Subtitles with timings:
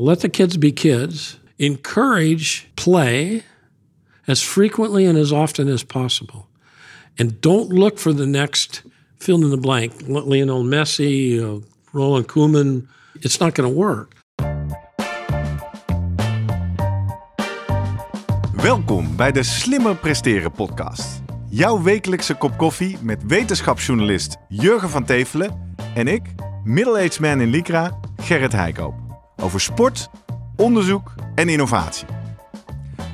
[0.00, 1.40] Let the kids be kids.
[1.58, 3.42] Encourage play
[4.28, 6.46] as frequently and as often as possible.
[7.18, 8.82] And don't look for the next
[9.16, 11.60] fill in the blank, Lionel Messi, uh,
[11.92, 12.86] Roland Koeman.
[13.22, 14.12] It's not going to work.
[18.52, 21.22] Welkom bij de Slimmer Presteren podcast.
[21.50, 26.22] Jouw wekelijkse kop koffie met wetenschapsjournalist Jurgen van Tevelen en ik,
[26.64, 29.07] middle-aged man in Lycra, Gerrit Heikoop.
[29.42, 30.10] Over sport,
[30.56, 32.06] onderzoek en innovatie.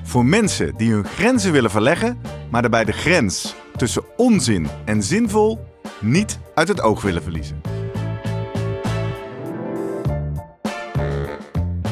[0.03, 5.67] Voor mensen die hun grenzen willen verleggen, maar daarbij de grens tussen onzin en zinvol
[6.01, 7.61] niet uit het oog willen verliezen.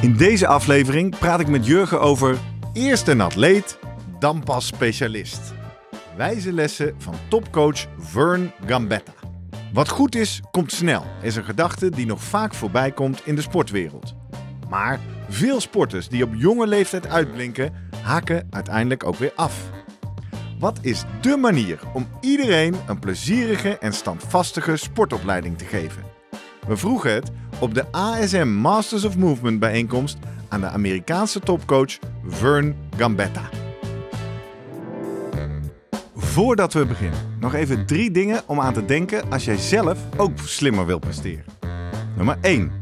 [0.00, 2.38] In deze aflevering praat ik met Jurgen over
[2.72, 3.78] eerst een atleet,
[4.18, 5.52] dan pas specialist.
[6.16, 9.12] Wijze lessen van topcoach Vern Gambetta.
[9.72, 13.42] Wat goed is, komt snel, is een gedachte die nog vaak voorbij komt in de
[13.42, 14.14] sportwereld.
[14.72, 19.70] Maar veel sporters die op jonge leeftijd uitblinken, haken uiteindelijk ook weer af.
[20.58, 26.02] Wat is dé manier om iedereen een plezierige en standvastige sportopleiding te geven?
[26.66, 32.76] We vroegen het op de ASM Masters of Movement bijeenkomst aan de Amerikaanse topcoach Vern
[32.96, 33.48] Gambetta.
[36.14, 40.38] Voordat we beginnen, nog even drie dingen om aan te denken als jij zelf ook
[40.38, 41.44] slimmer wilt presteren.
[42.16, 42.81] Nummer 1.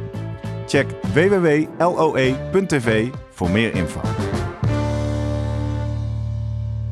[0.71, 4.01] Check www.loe.tv voor meer info.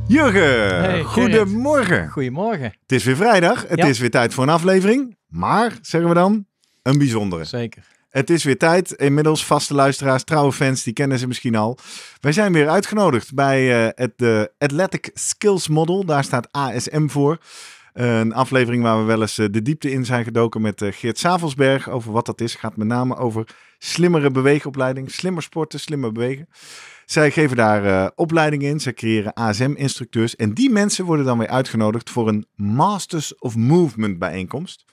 [0.08, 2.09] Jurgen, Hey, goedemorgen.
[2.09, 2.64] Goedemorgen.
[2.81, 3.86] Het is weer vrijdag, het Ja.
[3.86, 5.17] is weer tijd voor een aflevering.
[5.27, 6.45] Maar, zeggen we dan,
[6.83, 7.43] een bijzondere.
[7.43, 7.83] Zeker.
[8.09, 8.92] Het is weer tijd.
[8.92, 11.77] Inmiddels vaste luisteraars, trouwe fans, die kennen ze misschien al.
[12.20, 16.05] Wij zijn weer uitgenodigd bij eh, het de Athletic Skills Model.
[16.05, 17.37] Daar staat ASM voor.
[17.93, 21.17] Eh, een aflevering waar we wel eens eh, de diepte in zijn gedoken met Geert
[21.17, 22.55] Savelsberg over wat dat is.
[22.55, 23.48] Gaat met name over
[23.80, 26.48] slimmere beweegopleiding, slimmer sporten, slimmer bewegen.
[27.06, 28.80] Zij geven daar eh, opleiding in.
[28.80, 30.36] Zij creëren ASM-instructeurs.
[30.36, 34.86] En die mensen worden dan weer uitgenodigd voor een Masters of Movement bijeenkomst.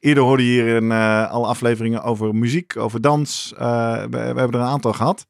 [0.00, 3.54] Eerder hoorde je hier een, eh, al afleveringen over muziek, over dans.
[3.58, 5.26] Eh, we, hebben er een aantal gehad.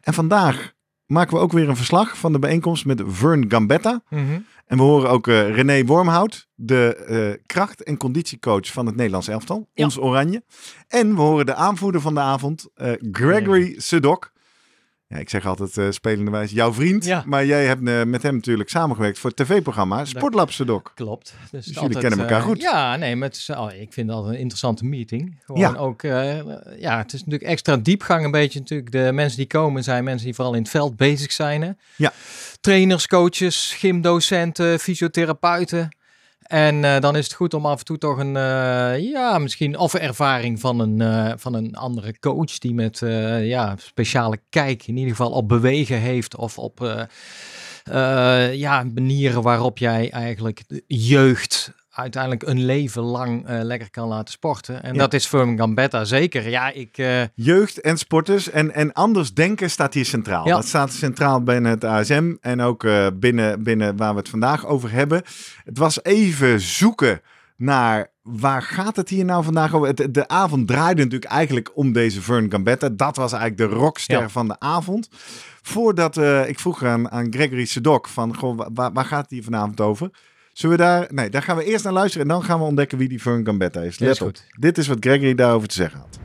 [0.00, 0.72] En vandaag
[1.06, 4.02] maken we ook weer een verslag van de bijeenkomst met Vern Gambetta.
[4.66, 9.28] En we horen ook eh, René Wormhout, de eh, kracht- en conditiecoach van het Nederlands
[9.28, 9.84] elftal, Ja.
[9.84, 10.42] ons Oranje.
[10.88, 14.32] En we horen de aanvoerder van de avond, eh, Gregory Sedok.
[15.14, 17.22] Ja, ik zeg altijd uh, spelenderwijs jouw vriend, Ja.
[17.26, 20.92] maar jij hebt eh, met hem natuurlijk samengewerkt voor het tv-programma Sportlab Sedok.
[20.94, 21.34] Klopt.
[21.50, 22.60] Dus, jullie kennen elkaar eh, goed.
[22.60, 25.42] Ja, nee, maar het is, oh, ik vind altijd een interessante meeting.
[25.44, 25.74] Gewoon Ja.
[25.74, 28.92] ook, ja, het is natuurlijk extra diepgang een beetje natuurlijk.
[28.92, 31.62] De mensen die komen zijn mensen die vooral in het veld bezig zijn.
[31.62, 31.70] Hè?
[31.96, 32.12] Ja.
[32.60, 35.96] Trainers, coaches, gymdocenten, fysiotherapeuten.
[36.44, 39.78] En eh, dan is het goed om af en toe toch een, eh, ja, misschien
[39.78, 42.98] of ervaring van een, eh, van een andere coach die met,
[43.42, 47.06] ja, speciale kijk in ieder geval op bewegen heeft of op,
[48.52, 54.82] ja, manieren waarop jij eigenlijk jeugd uiteindelijk een leven lang eh, lekker kan laten sporten.
[54.82, 54.98] En Ja.
[54.98, 56.48] dat is voor Gambetta zeker.
[56.48, 60.46] Ja, ik, eh, Jeugd en sporters en, en anders denken staat hier centraal.
[60.46, 60.54] Ja.
[60.54, 64.66] Dat staat centraal binnen het ASM en ook eh, binnen, binnen waar we het vandaag
[64.66, 65.22] over hebben.
[65.64, 67.20] Het was even zoeken
[67.56, 69.88] naar waar gaat het hier nou vandaag over.
[69.88, 72.88] Het, de avond draaide natuurlijk eigenlijk om deze Vern Gambetta.
[72.88, 74.28] Dat was eigenlijk de rockster Ja.
[74.28, 75.08] van de avond.
[75.62, 76.16] Voordat
[76.46, 79.80] ik vroeg aan, aan Gregory Sedok van goh, wa- waar, waar gaat het hier vanavond
[79.80, 80.10] over?
[80.54, 81.06] Zullen we daar...
[81.10, 83.44] Nee, daar gaan we eerst naar luisteren en dan gaan we ontdekken wie die Vern
[83.44, 83.96] Gambetta is.
[83.96, 84.26] Ja, Let is op.
[84.26, 84.44] goed.
[84.58, 86.18] Dit is wat Gregory daarover te zeggen had.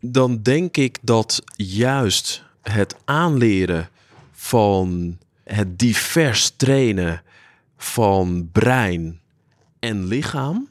[0.00, 3.88] dan denk ik dat juist het aanleren
[4.32, 7.22] van het divers trainen
[7.76, 9.20] van brein
[9.80, 10.68] en lichaam,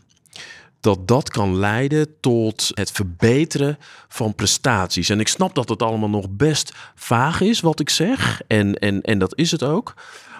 [0.79, 5.09] dat dat kan leiden tot het verbeteren van prestaties.
[5.09, 9.01] En ik snap dat het allemaal nog best vaag is wat ik zeg, en, en,
[9.01, 9.93] en dat is het ook.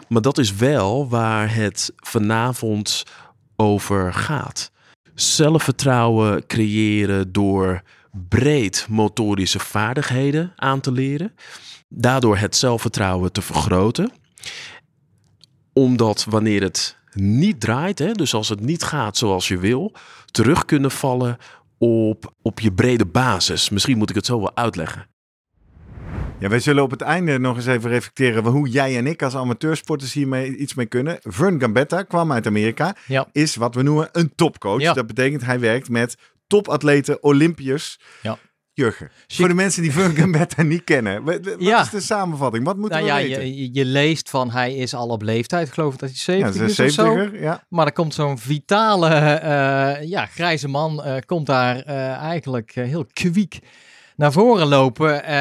[0.08, 3.04] Maar dat is wel waar het vanavond
[3.56, 4.72] over gaat.
[5.14, 7.82] Zelfvertrouwen creëren door
[8.12, 11.36] breed motorische vaardigheden aan te leren.
[11.90, 14.12] Daardoor het zelfvertrouwen te vergroten.
[15.74, 19.94] Omdat wanneer het niet draait, hè, dus als het niet gaat zoals je wil,
[20.26, 21.38] terug kunnen vallen
[21.78, 23.70] op, op je brede basis.
[23.70, 25.08] Misschien moet ik het zo wel uitleggen.
[26.46, 29.36] Ja, wij zullen op het einde nog eens even reflecteren hoe jij en ik als
[29.36, 31.18] amateursporters hiermee iets mee kunnen.
[31.22, 33.28] Vern Gambetta kwam uit Amerika, Ja.
[33.32, 34.82] is wat we noemen een topcoach.
[34.82, 34.94] Ja.
[34.94, 36.16] Dat betekent hij werkt met
[36.48, 38.00] topatleten, Olympiërs.
[38.22, 38.38] Ja.
[38.74, 41.82] Jurgen, voor de mensen die Vern Gambetta niet kennen, wa- wa- wat Ja.
[41.82, 42.66] is de samenvatting?
[42.66, 43.56] Wat moeten Nou we ja, weten?
[43.58, 45.68] je, je leest van hij is al op leeftijd.
[45.68, 47.14] Ik geloof dat hij ja, 70 ze is is of zo.
[47.16, 47.64] 70 ja.
[47.70, 53.06] Maar er komt zo'n vitale, eh, ja, grijze man, eh, komt daar eh, eigenlijk heel
[53.14, 53.60] kwiek
[54.16, 55.24] naar voren lopen.
[55.24, 55.34] Eh,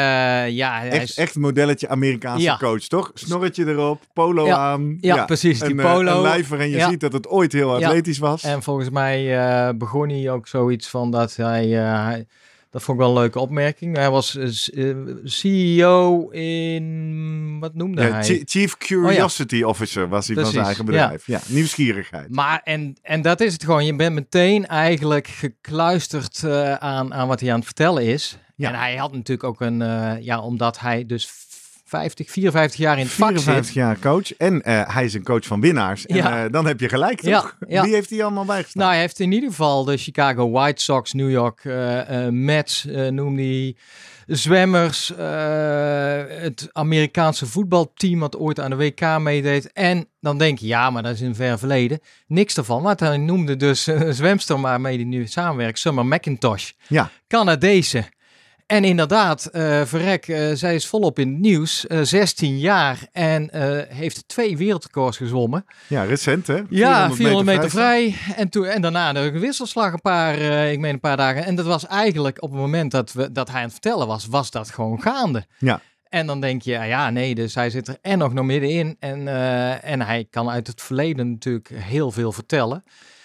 [0.51, 2.57] ja, hij Echt, is- echt een modelletje Amerikaanse Ja.
[2.57, 3.11] coach, toch?
[3.15, 4.57] Snorretje erop, polo Ja.
[4.57, 4.97] aan.
[5.01, 6.17] Ja, precies, die een, eh, polo.
[6.17, 8.43] Een lijver en je ziet dat het ooit heel atletisch was.
[8.43, 12.27] En volgens mij eh, begon hij ook zoiets van dat hij, hij-
[12.71, 13.97] dat vond ik wel een leuke opmerking.
[13.97, 14.39] Hij was
[15.25, 18.23] CEO in, wat noemde hij?
[18.25, 21.27] Chi- Chief Curiosity Officer was hij van zijn eigen bedrijf.
[21.27, 22.31] Ja, nieuwsgierigheid.
[22.31, 23.85] Maar en, en dat is het gewoon.
[23.87, 26.45] Je bent meteen eigenlijk gekluisterd
[26.79, 28.39] aan, aan wat hij aan het vertellen is.
[28.57, 28.69] Ja.
[28.69, 31.29] En hij had natuurlijk ook een, eh, ja, omdat hij dus
[31.87, 33.75] 50, 54 jaar in het vak 54 zit.
[33.75, 36.07] jaar coach en eh, hij is een coach van winnaars.
[36.07, 36.45] En Ja.
[36.45, 37.57] eh, dan heb je gelijk, toch?
[37.69, 37.83] ja.
[37.83, 38.83] Wie heeft hij allemaal bijgestaan?
[38.83, 43.43] Nou, hij heeft in ieder geval de Chicago White Sox, New York eh, Mets, noemde
[43.43, 43.77] hij.
[44.27, 45.13] Zwemmers,
[46.41, 49.73] het Amerikaanse voetbalteam wat ooit aan de WK meedeed.
[49.73, 52.01] En dan denk je, ja, maar dat is in ver verleden.
[52.27, 56.71] Niks ervan, want hij noemde dus een zwemster waarmee hij nu samenwerkt, Summer McIntosh.
[56.87, 57.11] Ja.
[57.29, 58.05] Canadese.
[58.67, 61.87] En inderdaad, eh, verrek, eh, zij is volop in het nieuws.
[61.87, 63.49] eh, 16 jaar en
[63.89, 65.65] heeft twee wereldrecords gezwommen.
[65.87, 66.63] ja, recent hè?
[66.69, 68.17] Ja, 400 meter, vrij.
[68.37, 70.39] En, toen, en daarna de wisselslag een paar,
[70.71, 71.45] ik meen een paar dagen.
[71.45, 74.27] En dat was eigenlijk op het moment dat, we, dat hij aan het vertellen was,
[74.27, 75.47] was dat gewoon gaande.
[75.59, 75.81] Ja.
[76.09, 78.97] En dan denk je, ja, ja, nee, dus hij zit er en nog nog middenin.
[78.99, 79.29] En,
[79.83, 82.85] en hij kan uit het verleden natuurlijk heel veel vertellen.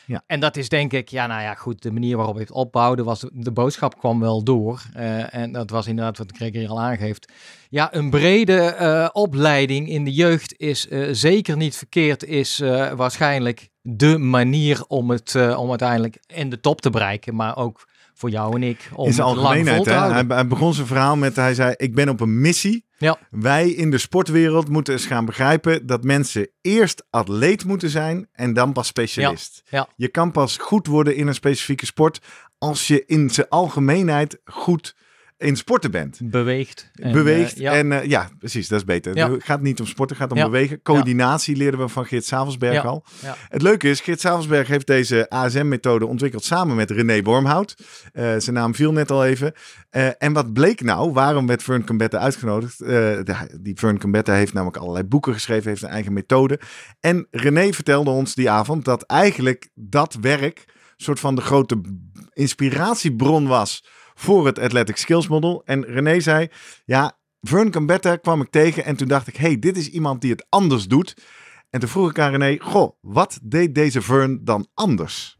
[0.09, 0.23] Ja.
[0.27, 3.25] En dat is denk ik, ja, nou ja, goed, de manier waarop het opbouwde, was
[3.33, 4.81] de boodschap kwam wel door.
[4.93, 7.31] Eh, en dat was inderdaad wat Greg hier al aangeeft.
[7.69, 12.57] Ja, een brede eh, opleiding in de jeugd is eh, zeker niet verkeerd, is
[12.95, 17.87] waarschijnlijk de manier om het om uiteindelijk in de top te bereiken, maar ook
[18.19, 19.83] voor jou en ik om In zijn het lang vol algemeenheid.
[19.83, 19.95] te Hè?
[19.95, 20.27] houden.
[20.27, 22.85] Hij, hij begon zijn verhaal met, hij zei, ik ben op een missie.
[22.97, 23.17] Ja.
[23.29, 28.53] Wij in de sportwereld moeten eens gaan begrijpen dat mensen eerst atleet moeten zijn en
[28.53, 29.61] dan pas specialist.
[29.69, 29.87] Ja.
[29.95, 32.19] Je kan pas goed worden in een specifieke sport
[32.57, 34.95] als je in zijn algemeenheid goed
[35.39, 36.19] in sporten bent.
[36.23, 36.89] beweegt.
[36.93, 37.53] En, beweegt.
[37.53, 37.73] eh, ja.
[37.73, 39.15] En eh, ja, precies, dat is beter.
[39.15, 39.31] Ja.
[39.31, 40.45] Het gaat niet om sporten, het gaat om Ja.
[40.49, 40.81] bewegen.
[40.81, 43.05] Coördinatie leerden we van Geert Savelsberg al.
[43.49, 47.75] Het leuke is, Geert Savelsberg heeft deze ASM-methode ontwikkeld samen met René Wormhout.
[48.13, 49.53] Eh, zijn naam viel net al even.
[50.17, 51.11] En wat bleek nou?
[51.11, 52.77] Waarom werd Fern Combetta uitgenodigd?
[53.63, 56.59] Die Fern heeft namelijk allerlei boeken geschreven, heeft een eigen methode.
[56.99, 61.81] En René vertelde ons die avond dat eigenlijk dat werk een soort van de grote
[62.33, 63.83] inspiratiebron was
[64.19, 65.61] voor het Athletic Skills Model.
[65.65, 66.47] En René zei,
[66.85, 70.31] ja, Vern Combetta kwam ik tegen en toen dacht ik, hey, dit is iemand die
[70.31, 71.13] het anders doet.
[71.69, 75.39] En toen vroeg ik aan René, goh, wat deed deze Vern dan anders?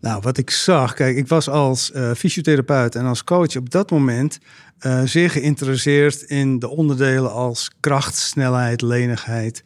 [0.00, 3.90] Nou, wat ik zag, kijk, ik was als eh, fysiotherapeut en als coach op dat
[3.90, 4.38] moment
[4.78, 9.64] eh, zeer geïnteresseerd in de onderdelen als kracht, snelheid, lenigheid,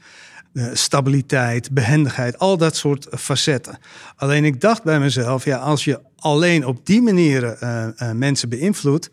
[0.72, 3.78] stabiliteit, behendigheid, al dat soort facetten.
[4.16, 8.48] Alleen ik dacht bij mezelf, ja, als je alleen op die manieren eh, eh, mensen
[8.48, 9.10] beïnvloedt,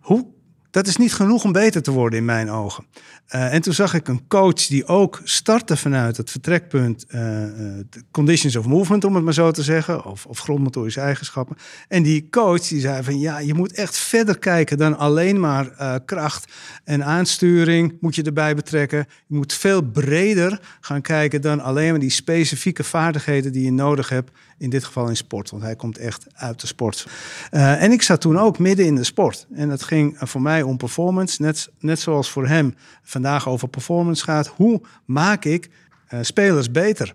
[0.00, 0.26] hoe,
[0.70, 2.84] dat is niet genoeg om beter te worden in mijn ogen.
[3.28, 7.84] Eh, en toen zag ik een coach die ook startte vanuit het vertrekpunt eh, eh,
[8.10, 11.56] conditions of movement, om het maar zo te zeggen, of, of grondmotorische eigenschappen.
[11.88, 16.00] En die coach die zei van ja, je moet echt verder kijken dan alleen maar
[16.04, 16.52] kracht
[16.84, 19.06] en aansturing moet je erbij betrekken.
[19.26, 24.08] Je moet veel breder gaan kijken dan alleen maar die specifieke vaardigheden die je nodig
[24.08, 27.06] hebt, in dit geval in sport, want hij komt echt uit de sport.
[27.50, 29.46] Eh, en ik zat toen ook midden in de sport.
[29.54, 33.68] En dat ging eh, voor mij om performance, net, net zoals voor hem vandaag over
[33.68, 34.46] performance gaat.
[34.46, 35.68] Hoe maak ik
[36.06, 37.14] eh, spelers beter?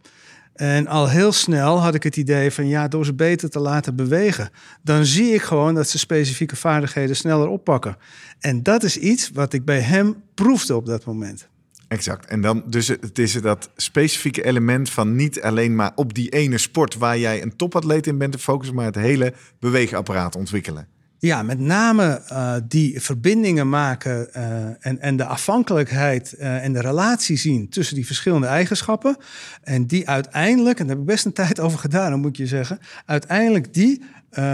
[0.53, 3.95] En al heel snel had ik het idee van ja, door ze beter te laten
[3.95, 4.49] bewegen,
[4.81, 7.97] dan zie ik gewoon dat ze specifieke vaardigheden sneller oppakken.
[8.39, 11.47] En dat is iets wat ik bij hem proefde op dat moment.
[11.93, 12.25] Exact.
[12.25, 16.57] En dan, dus het is dat specifieke element van niet alleen maar op die ene
[16.57, 20.87] sport waar jij een topatleet in bent te focussen, maar het hele beweegapparaat ontwikkelen.
[21.19, 26.81] Ja, met name eh, die verbindingen maken eh, en, en de afhankelijkheid eh, en de
[26.81, 29.17] relatie zien tussen die verschillende eigenschappen.
[29.61, 32.79] En die uiteindelijk, en daar heb ik best een tijd over gedaan, moet je zeggen,
[33.05, 34.03] uiteindelijk die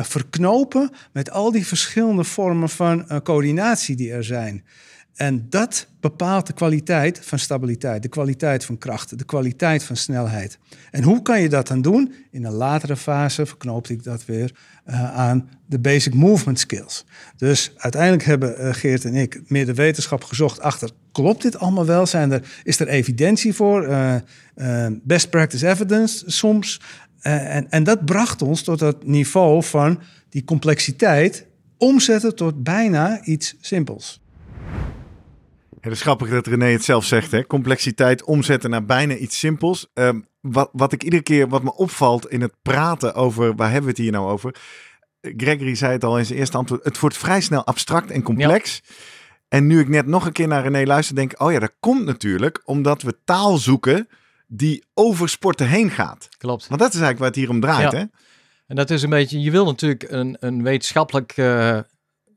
[0.01, 4.63] verknopen met al die verschillende vormen van coördinatie die er zijn.
[5.19, 10.57] En dat bepaalt de kwaliteit van stabiliteit, de kwaliteit van kracht, de kwaliteit van snelheid.
[10.91, 12.13] En hoe kan je dat dan doen?
[12.31, 14.51] In een latere fase verknoopte ik dat weer
[14.85, 17.05] uh, aan de basic movement skills.
[17.37, 21.85] Dus uiteindelijk hebben uh, Geert en ik meer de wetenschap gezocht achter, klopt dit allemaal
[21.85, 22.05] wel?
[22.05, 23.87] Zijn er, is er evidentie voor?
[23.87, 24.15] Uh,
[25.03, 26.81] best practice evidence soms?
[27.21, 29.99] en, en dat bracht ons tot dat niveau van
[30.29, 31.45] die complexiteit
[31.77, 34.18] omzetten tot bijna iets simpels.
[35.81, 37.45] Het is grappig dat René het zelf zegt, hè?
[37.45, 39.87] complexiteit omzetten naar bijna iets simpels.
[39.93, 43.83] Um, wat, wat ik iedere keer, wat me opvalt in het praten over, waar hebben
[43.83, 44.55] we het hier nou over?
[45.21, 48.81] Gregory zei het al in zijn eerste antwoord, het wordt vrij snel abstract en complex.
[49.47, 51.73] En nu ik net nog een keer naar René luister, denk ik, oh ja, dat
[51.79, 54.07] komt natuurlijk omdat we taal zoeken
[54.47, 56.29] die over sporten heen gaat.
[56.37, 56.67] Klopt.
[56.67, 57.97] Want dat is eigenlijk waar het hier om draait, Ja.
[57.97, 58.05] hè?
[58.67, 61.79] En dat is een beetje, je wil natuurlijk een, een wetenschappelijk eh,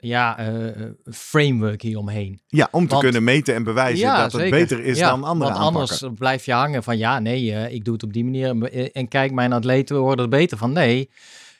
[0.04, 0.82] ja, eh,
[1.12, 2.40] framework hieromheen.
[2.46, 4.58] Ja, om te Want- kunnen meten en bewijzen Ja, dat het zeker.
[4.58, 5.98] beter is Ja, dan andere Want aanpakken.
[6.00, 8.72] anders blijf je hangen van ja, nee, eh, ik doe het op die manier.
[8.92, 10.72] En- kijk, mijn atleten worden er beter van.
[10.72, 11.10] Nee,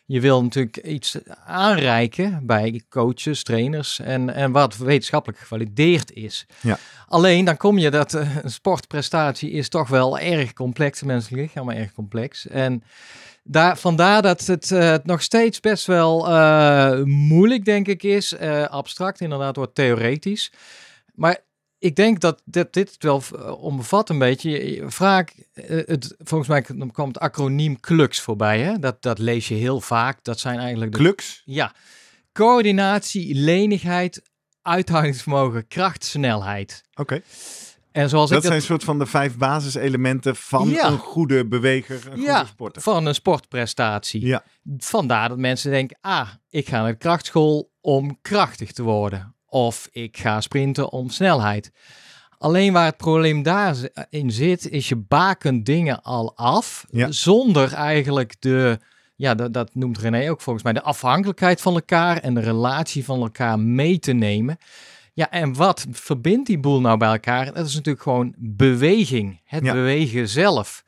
[0.06, 6.46] je wil natuurlijk iets aanreiken bij coaches, trainers en, en wat wetenschappelijk gevalideerd is.
[6.60, 6.78] Ja.
[7.06, 11.66] Alleen dan kom je dat een sportprestatie is toch wel erg complex, het menselijk lichaam
[11.66, 12.46] maar erg complex.
[12.48, 12.82] En
[13.42, 18.32] daar, vandaar dat het eh, nog steeds best wel eh, moeilijk, denk ik, is.
[18.32, 20.52] Eh, abstract, inderdaad, wordt theoretisch.
[21.14, 21.38] Maar
[21.78, 23.22] ik denk dat dit, dit het wel
[23.60, 24.50] omvat een beetje.
[24.50, 28.60] Je- je- Vaak, het, volgens mij komt het acroniem CLUX voorbij.
[28.60, 28.78] Hè?
[28.78, 30.18] Dat, dat lees je heel vaak.
[30.24, 31.42] Dat zijn eigenlijk de Klux?
[31.44, 31.72] ja,
[32.32, 34.22] coördinatie, lenigheid,
[34.62, 36.82] uithoudingsvermogen, kracht, snelheid.
[36.94, 37.22] Oké.
[37.92, 40.86] En zoals Dat ik dat zijn soort van de vijf basiselementen van Ja.
[40.86, 42.82] een goede beweger, een ja, goede sporter.
[42.82, 44.26] van een sportprestatie.
[44.26, 44.42] Ja.
[44.78, 49.34] Vandaar dat mensen denken, ah, ik ga naar de krachtschool om krachtig te worden.
[49.46, 51.72] Of ik ga sprinten om snelheid.
[52.38, 56.86] Alleen waar het probleem daarin zit, is je bakent dingen al af.
[57.08, 58.78] Zonder eigenlijk de,
[59.16, 63.04] ja, dat, dat noemt René ook volgens mij, de afhankelijkheid van elkaar en de relatie
[63.04, 64.56] van elkaar mee te nemen.
[65.14, 67.52] Ja, en wat verbindt die boel nou bij elkaar?
[67.52, 69.40] Dat is natuurlijk gewoon beweging.
[69.44, 69.72] Het Ja.
[69.72, 70.84] bewegen zelf.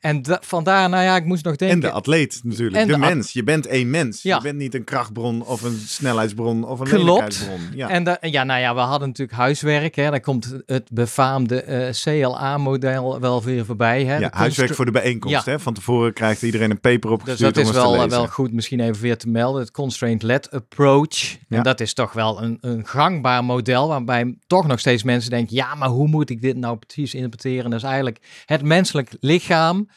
[0.00, 1.76] En da- vandaar, nou ja, ik moest nog denken.
[1.76, 2.76] En de atleet natuurlijk.
[2.76, 3.32] En de, mens.
[3.32, 4.22] Je bent één mens.
[4.22, 4.36] Ja.
[4.36, 7.48] Je bent niet een krachtbron of een snelheidsbron of een Klopt.
[7.74, 7.88] Ja.
[7.88, 9.94] En ja, nou ja, we hadden natuurlijk huiswerk.
[9.94, 10.10] Hè.
[10.10, 14.04] Daar komt het befaamde eh, CLA-model wel weer voorbij.
[14.04, 14.16] Hè.
[14.16, 15.44] ja, huiswerk voor de bijeenkomst.
[15.44, 15.52] Ja.
[15.52, 15.58] Hè?
[15.60, 18.08] Van tevoren krijgt iedereen een paper Dus opgestuurd dat is wel, lezen.
[18.08, 19.60] wel goed misschien even weer te melden.
[19.60, 21.36] Het constraint-led approach.
[21.48, 25.56] En dat is toch wel een, een gangbaar model waarbij toch nog steeds mensen denken...
[25.56, 27.70] ja, maar hoe moet ik dit nou precies interpreteren?
[27.70, 29.87] Dat is eigenlijk het menselijk lichaam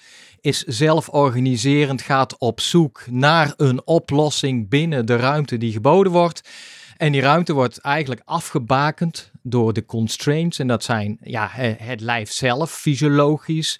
[0.42, 6.50] is zelforganiserend, gaat op zoek naar een oplossing binnen de ruimte die geboden wordt.
[6.98, 10.60] En die ruimte wordt eigenlijk afgebakend door de constraints.
[10.60, 13.80] En dat zijn ja, he- het lijf zelf, fysiologisch,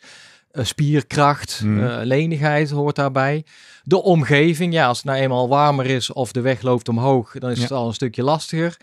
[0.52, 1.84] eh, spierkracht, Mhm.
[1.84, 3.46] eh, lenigheid hoort daarbij.
[3.84, 7.50] De omgeving, ja, als het nou eenmaal warmer is of de weg loopt omhoog, dan
[7.52, 7.64] is Ja.
[7.64, 8.78] het al een stukje lastiger.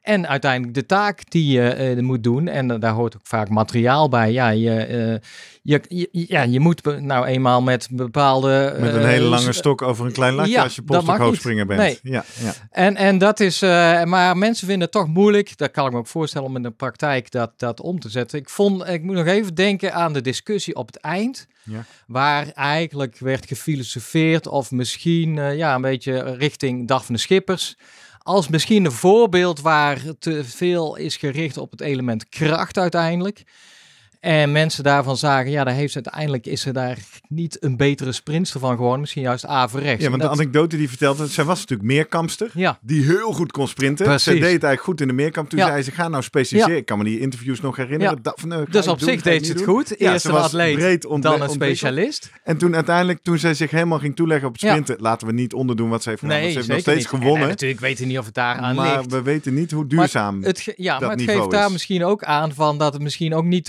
[0.00, 2.48] En uiteindelijk de taak die je eh, moet doen.
[2.48, 4.32] En daar hoort ook vaak materiaal bij.
[4.32, 5.20] Ja, je,
[5.62, 8.76] je, je, ja, je moet nou eenmaal met bepaalde...
[8.80, 11.66] Met een eh, hele lange stok over een klein latje ja, als je polstok bent.
[11.66, 11.98] Nee.
[12.02, 12.54] Ja, ja.
[12.70, 15.56] En, en dat is, eh, maar mensen vinden het toch moeilijk.
[15.56, 18.38] Dat kan ik me ook voorstellen om in de praktijk dat, dat om te zetten.
[18.38, 21.46] Ik vond, ik moet nog even denken aan de discussie op het eind.
[21.62, 21.84] Ja.
[22.06, 27.76] Waar eigenlijk werd gefilosofeerd of misschien eh, ja, een beetje richting de Schippers.
[28.18, 33.42] Als misschien een voorbeeld waar te veel is gericht op het element kracht uiteindelijk.
[34.20, 36.98] En mensen daarvan zagen, ja, daar heeft ze uiteindelijk is er daar
[37.28, 39.00] niet een betere sprinter van geworden.
[39.00, 40.04] Misschien juist averechts.
[40.04, 42.50] ja, want de anekdote die vertelde, zij was natuurlijk meerkampster.
[42.54, 44.04] ja, Die heel goed kon sprinten.
[44.06, 44.22] Precies.
[44.22, 45.48] Ze deed het eigenlijk goed in de meerkamp.
[45.50, 45.66] Toen Ja.
[45.66, 46.74] zei ze, ga nou specialiseren.
[46.74, 46.80] Ja.
[46.80, 48.18] Ik kan me die interviews nog herinneren.
[48.22, 49.74] Dat, van, eh, dus op doen, zich deed ze het doen.
[49.76, 49.94] goed.
[49.98, 52.30] Ja, Eerst ze een atleet, dan een specialist.
[52.44, 55.54] En toen uiteindelijk, toen zij zich helemaal ging toeleggen op het sprinten, laten we niet
[55.54, 56.38] onderdoen wat ze heeft gedaan.
[56.38, 57.06] Nee, ze heeft nog steeds niet.
[57.08, 57.34] gewonnen.
[57.36, 59.10] En, en natuurlijk weten niet of het daar aan maar ligt.
[59.12, 60.42] we weten niet hoe duurzaam.
[60.42, 61.72] Het, ge- ja, dat maar het geeft daar is.
[61.72, 63.68] misschien ook aan van dat het misschien ook niet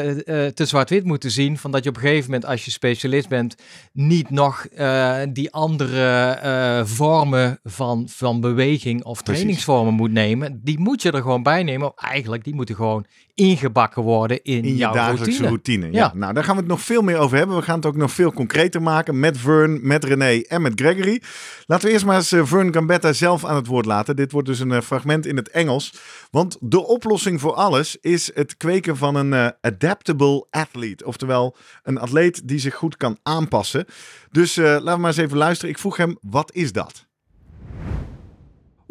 [0.00, 1.58] eh, eh, te zwart-wit moet te zien.
[1.58, 3.56] Van dat je op een gegeven moment, als je specialist bent,
[3.92, 10.60] niet nog eh, die andere vormen van, van beweging of trainingsvormen moet nemen.
[10.62, 11.92] Die moet je er gewoon bij nemen.
[11.96, 15.48] Eigenlijk, die moeten gewoon ingebakken worden in, in je jouw dagelijkse routine.
[15.48, 15.86] routine.
[15.86, 15.98] Ja.
[15.98, 16.12] Ja.
[16.14, 17.56] Nou, daar gaan we het nog veel meer over hebben.
[17.56, 21.22] We gaan het ook nog veel concreter maken met Vern, met René en met Gregory.
[21.66, 24.16] Laten we eerst maar eens eh, Vern Gambetta zelf aan het woord laten.
[24.16, 25.94] Dit wordt dus een eh, fragment in het Engels.
[26.30, 31.06] Want de oplossing voor alles is het kweken van een eh, adaptable athlete.
[31.06, 33.84] Oftewel een atleet die zich goed kan aanpassen.
[34.30, 35.70] Dus laten we maar eens even luisteren.
[35.70, 37.10] Ik vroeg hem, wat is dat?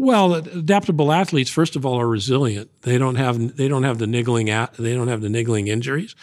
[0.02, 2.72] Well, adaptable athletes, first of all, are resilient.
[2.82, 6.16] They don't have they don't have the niggling at, they don't have the niggling injuries.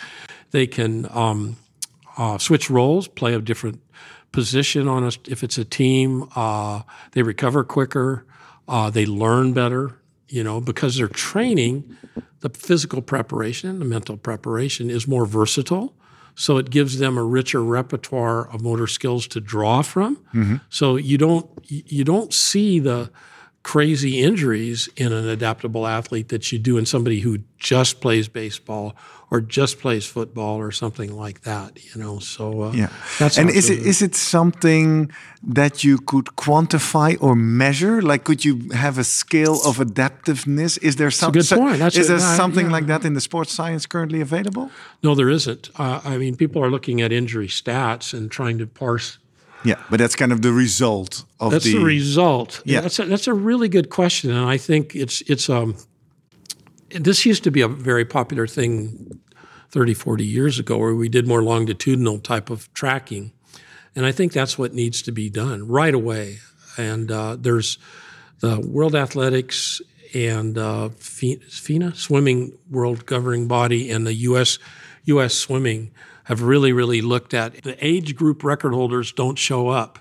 [0.50, 1.58] They can um,
[2.16, 3.80] uh, switch roles, play a different
[4.32, 5.16] position on us.
[5.28, 6.82] If it's a team, uh,
[7.12, 8.26] they recover quicker.
[8.66, 10.00] Uh, they learn better.
[10.28, 11.96] You know, because they're training,
[12.40, 15.94] the physical preparation and the mental preparation is more versatile.
[16.34, 20.18] So it gives them a richer repertoire of motor skills to draw from.
[20.68, 23.12] So you don't you don't see the
[23.62, 28.94] crazy injuries in an adaptable athlete that you do in somebody who just plays baseball
[29.30, 31.78] or just plays football or something like that.
[31.84, 32.88] You know, so uh, Yeah.
[33.18, 35.10] that's and is it is it something
[35.42, 38.00] that you could quantify or measure?
[38.00, 40.78] Like, could you have a scale of adaptiveness?
[40.78, 41.78] Is there a good point.
[41.78, 42.72] That's is a- there something yeah.
[42.72, 44.70] like that in the sports science currently available?
[45.02, 45.68] No, there isn't.
[45.76, 49.18] Uh, I mean, people are looking at injury stats and trying to parse.
[49.64, 51.74] Yeah, but that's kind of the result of That's the.
[51.74, 52.62] the, result.
[52.64, 52.80] Yeah.
[52.80, 55.76] that's a, that's a really good question, and I think it's it's um.
[56.90, 59.20] This used to be a very popular thing
[59.72, 63.32] 30, 40 years ago, where we did more longitudinal type of tracking,
[63.94, 66.38] and I think that's what needs to be done right away.
[66.78, 67.78] And uh, there's
[68.40, 69.82] the World Athletics
[70.14, 74.58] and uh, FINA, Swimming World Governing Body, and the U.S.
[75.04, 75.34] U.S.
[75.34, 75.90] Swimming
[76.28, 79.98] have really, really looked at the age group record holders don't show up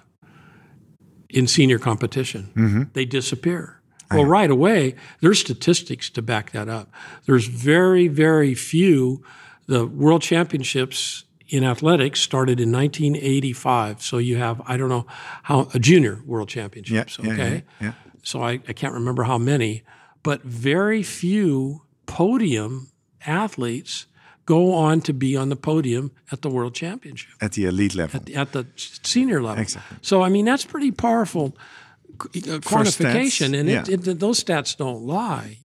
[1.29, 2.51] in senior competition.
[2.53, 2.83] Mm-hmm.
[2.91, 3.81] They disappear.
[4.11, 6.91] Well, right away, there's statistics to back that up.
[7.25, 9.23] There's very, very few.
[9.67, 14.01] The World Championships in athletics started in 1985.
[14.01, 15.07] So you have, I don't know
[15.43, 17.63] how, a junior World Championships, yeah, okay?
[17.79, 17.93] yeah, yeah.
[18.23, 19.83] So I, I can't remember how many,
[20.23, 22.91] but very few podium
[23.25, 24.07] athletes
[24.47, 28.19] go on to be on the podium at the World Championship At the elite level.
[28.35, 28.65] at the
[29.01, 29.61] senior level.
[29.61, 29.97] Exactly.
[30.01, 34.13] So I mean that's pretty powerful uh, quantification, stats, and it, yeah.
[34.13, 35.65] it, those stats don't lie.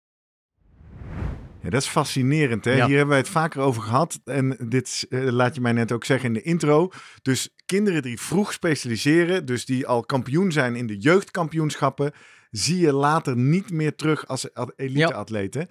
[1.62, 2.66] Ja, dat is fascinerend.
[2.66, 2.72] Hè?
[2.72, 2.86] Ja.
[2.86, 4.20] Hier hebben wij het vaker over gehad.
[4.26, 6.92] En dit eh, laat je mij net ook zeggen in de intro.
[7.22, 12.12] Dus kinderen die vroeg specialiseren, dus die al kampioen zijn in de jeugdkampioenschappen,
[12.52, 15.68] zie je later niet meer terug als elite-atleten.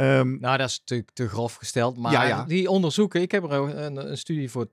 [0.00, 1.96] Ehm, Nou, dat is natuurlijk te grof gesteld.
[1.96, 2.44] Maar Ja, ja.
[2.44, 4.66] die onderzoeken, ik heb er een, een studie voor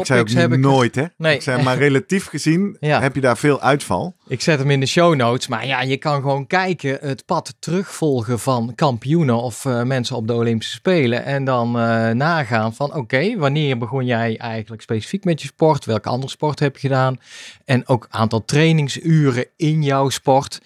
[0.00, 0.64] ik zei ook Topics heb ik.
[0.64, 1.04] nooit, hè?
[1.16, 1.34] Nee.
[1.34, 3.00] Ik zei, maar relatief gezien Ja.
[3.00, 4.14] heb je daar veel uitval.
[4.26, 5.48] Ik zet hem in de show notes.
[5.48, 10.26] Maar ja, je kan gewoon kijken, het pad terugvolgen van kampioenen of eh, mensen op
[10.26, 11.24] de Olympische Spelen.
[11.24, 15.84] En dan eh, nagaan van oké, wanneer begon jij eigenlijk specifiek met je sport?
[15.84, 17.16] Welke andere sport heb je gedaan?
[17.64, 20.60] En ook aantal trainingsuren in jouw sport.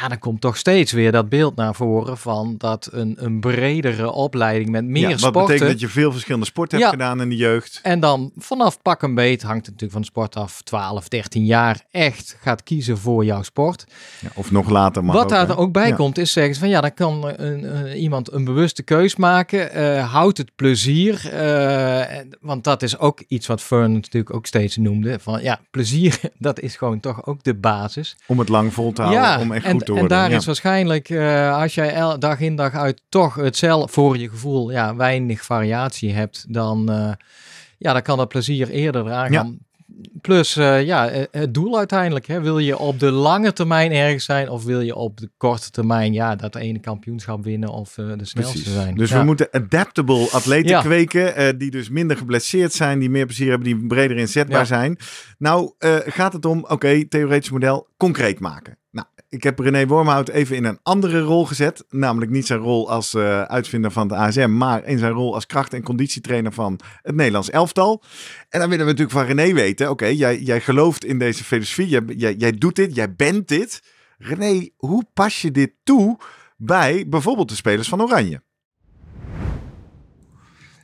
[0.00, 4.12] Ja, dan komt toch steeds weer dat beeld naar voren van dat een, een bredere
[4.12, 5.42] opleiding met meer ja, wat sporten.
[5.46, 7.80] betekent dat je veel verschillende sporten hebt gedaan in de jeugd.
[7.82, 11.44] En dan vanaf pak een beet, hangt het natuurlijk van de sport af, 12, 13
[11.44, 13.84] jaar, echt gaat kiezen voor jouw sport.
[14.20, 15.56] Ja, of nog later mag Wat ook, daar hè?
[15.56, 18.82] ook bij komt, is zeggen ze van ja, dan kan een, een- iemand een bewuste
[18.82, 19.72] keus maken.
[19.72, 21.28] eh houdt het plezier.
[21.32, 25.18] eh, want dat is ook iets wat Fern natuurlijk ook steeds noemde.
[25.20, 28.16] Van ja, plezier, dat is gewoon toch ook de basis.
[28.26, 30.36] Om het lang vol te houden, om echt goed en daar ja.
[30.36, 34.70] is waarschijnlijk, eh, als jij el, dag in dag uit toch hetzelfde voor je gevoel,
[34.70, 37.12] ja, weinig variatie hebt, dan, eh,
[37.78, 39.40] ja, dan kan dat plezier eerder eraan Ja.
[39.40, 39.58] gaan.
[40.20, 42.26] Plus, eh, ja, het doel uiteindelijk.
[42.26, 42.40] Hè.
[42.40, 46.12] Wil je op de lange termijn ergens zijn of wil je op de korte termijn
[46.12, 48.72] ja, dat ene kampioenschap winnen of de snelste Precies.
[48.72, 48.94] zijn?
[48.94, 49.18] Dus Ja.
[49.18, 50.80] we moeten adaptable atleten Ja.
[50.80, 54.64] kweken, die dus minder geblesseerd zijn, die meer plezier hebben, die breder inzetbaar Ja.
[54.64, 54.98] zijn.
[55.38, 55.72] Nou,
[56.06, 58.78] gaat het om, oké, theoretisch model, concreet maken.
[59.34, 63.14] Ik heb René Wormhout even in een andere rol gezet, namelijk niet zijn rol als
[63.14, 67.14] eh, uitvinder van de ASM, maar in zijn rol als kracht- en conditietrainer van het
[67.14, 68.02] Nederlands elftal.
[68.48, 71.88] En dan willen we natuurlijk van René weten, oké, jij, jij gelooft in deze filosofie,
[72.16, 73.82] jij, jij, doet dit, jij bent dit.
[74.18, 76.18] René, hoe pas je dit toe
[76.56, 78.42] bij bijvoorbeeld de spelers van Oranje?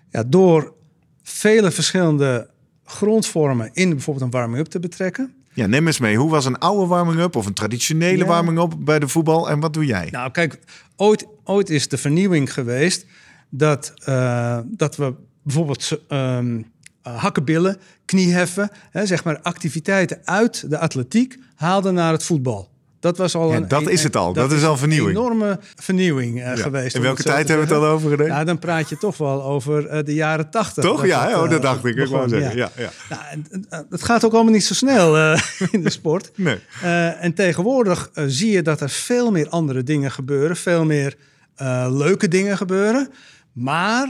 [0.08, 0.74] Ja, door
[1.22, 2.50] vele verschillende
[2.84, 5.39] grondvormen in bijvoorbeeld een warming-up te betrekken.
[5.54, 6.16] Ja, neem eens mee.
[6.16, 8.24] Hoe was een oude warming-up of een traditionele Ja.
[8.26, 9.50] warming-up bij de voetbal?
[9.50, 10.08] En wat doe jij?
[10.10, 10.58] Nou, kijk,
[10.96, 13.06] ooit, ooit is de vernieuwing geweest
[13.50, 16.60] dat, eh, dat we bijvoorbeeld ehm
[17.02, 22.70] eh, hakkenbillen, knieheffen, hè, zeg maar activiteiten uit de atletiek haalden naar het voetbal.
[23.00, 24.32] Dat was al Ja, een, dat is het al.
[24.32, 25.16] Dat is al vernieuwing.
[25.16, 26.62] Een enorme vernieuwing eh, Ja.
[26.62, 26.94] geweest.
[26.96, 28.26] In welke tijd hebben we het dan over?
[28.26, 30.84] Ja, dan praat je toch wel over eh, de jaren tachtig.
[30.84, 31.06] Toch?
[31.06, 31.90] Ja, oh, eh, dat dacht ik.
[31.96, 32.56] Ik begon, zeggen.
[32.56, 32.70] ja.
[32.76, 32.90] Ja.
[33.08, 35.16] Nou, en- het gaat ook allemaal niet zo snel
[35.70, 36.30] in de sport.
[36.34, 36.58] Nee.
[37.20, 40.56] En tegenwoordig zie je dat er veel meer andere dingen gebeuren.
[40.56, 41.16] Veel meer
[41.88, 43.08] leuke dingen gebeuren.
[43.52, 44.08] Maar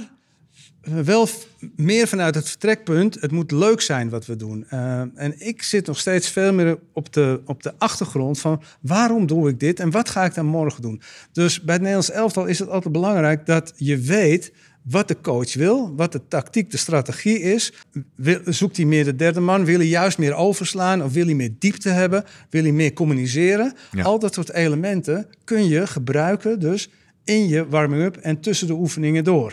[0.80, 1.28] wel
[1.76, 4.66] meer vanuit het vertrekpunt, het moet leuk zijn wat we doen.
[4.68, 9.26] Eh, en ik zit nog steeds veel meer op de, op de achtergrond van waarom
[9.26, 11.02] doe ik dit en wat ga ik dan morgen doen.
[11.32, 15.54] Dus bij het Nederlands elftal is het altijd belangrijk dat je weet wat de coach
[15.54, 17.72] wil, wat de tactiek, de strategie is.
[18.14, 19.64] Wil, zoekt hij meer de derde man?
[19.64, 21.02] Wil hij juist meer overslaan?
[21.02, 22.24] Of wil hij meer diepte hebben?
[22.50, 23.74] Wil hij meer communiceren?
[23.92, 24.02] Ja.
[24.02, 26.90] Al dat soort elementen kun je gebruiken dus
[27.24, 29.52] in je warming-up en tussen de oefeningen door.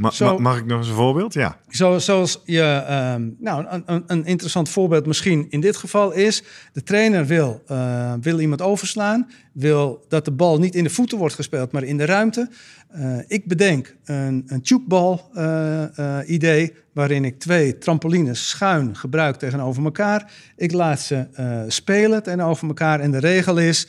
[0.00, 1.32] Ma- Zo- ma- mag ik nog eens een voorbeeld?
[1.34, 1.56] Ja.
[1.68, 6.82] Zo, zoals je, ehm, nou, een, een, interessant voorbeeld misschien in dit geval is: de
[6.82, 11.34] trainer wil, eh, wil iemand overslaan, wil dat de bal niet in de voeten wordt
[11.34, 12.50] gespeeld, maar in de ruimte.
[12.88, 19.84] Eh, ik bedenk een, een tubebal eh, idee waarin ik twee trampolines schuin gebruik tegenover
[19.84, 20.32] elkaar.
[20.56, 21.26] Ik laat ze
[21.68, 23.88] spelen tegenover elkaar en de regel is.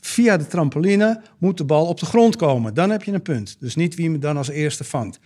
[0.00, 2.74] Via de trampoline moet de bal op de grond komen.
[2.74, 3.56] Dan heb je een punt.
[3.60, 5.20] Dus niet wie me dan als eerste vangt.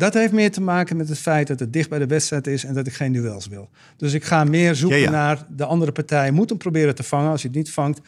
[0.00, 2.64] Dat heeft meer te maken met het feit dat het dicht bij de wedstrijd is
[2.64, 3.68] en dat ik geen duels wil.
[3.96, 5.10] Dus ik ga meer zoeken Ja, ja.
[5.10, 6.30] naar de andere partij.
[6.30, 7.30] Moet hem proberen te vangen.
[7.30, 8.00] Als je het niet vangt.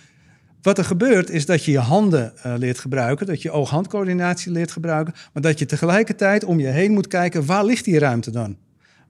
[0.63, 3.27] Wat er gebeurt is dat je je handen eh, leert gebruiken.
[3.27, 5.15] Dat je oog-handcoördinatie leert gebruiken.
[5.33, 7.47] Maar dat je tegelijkertijd om je heen moet kijken.
[7.47, 8.57] Waar ligt die ruimte dan?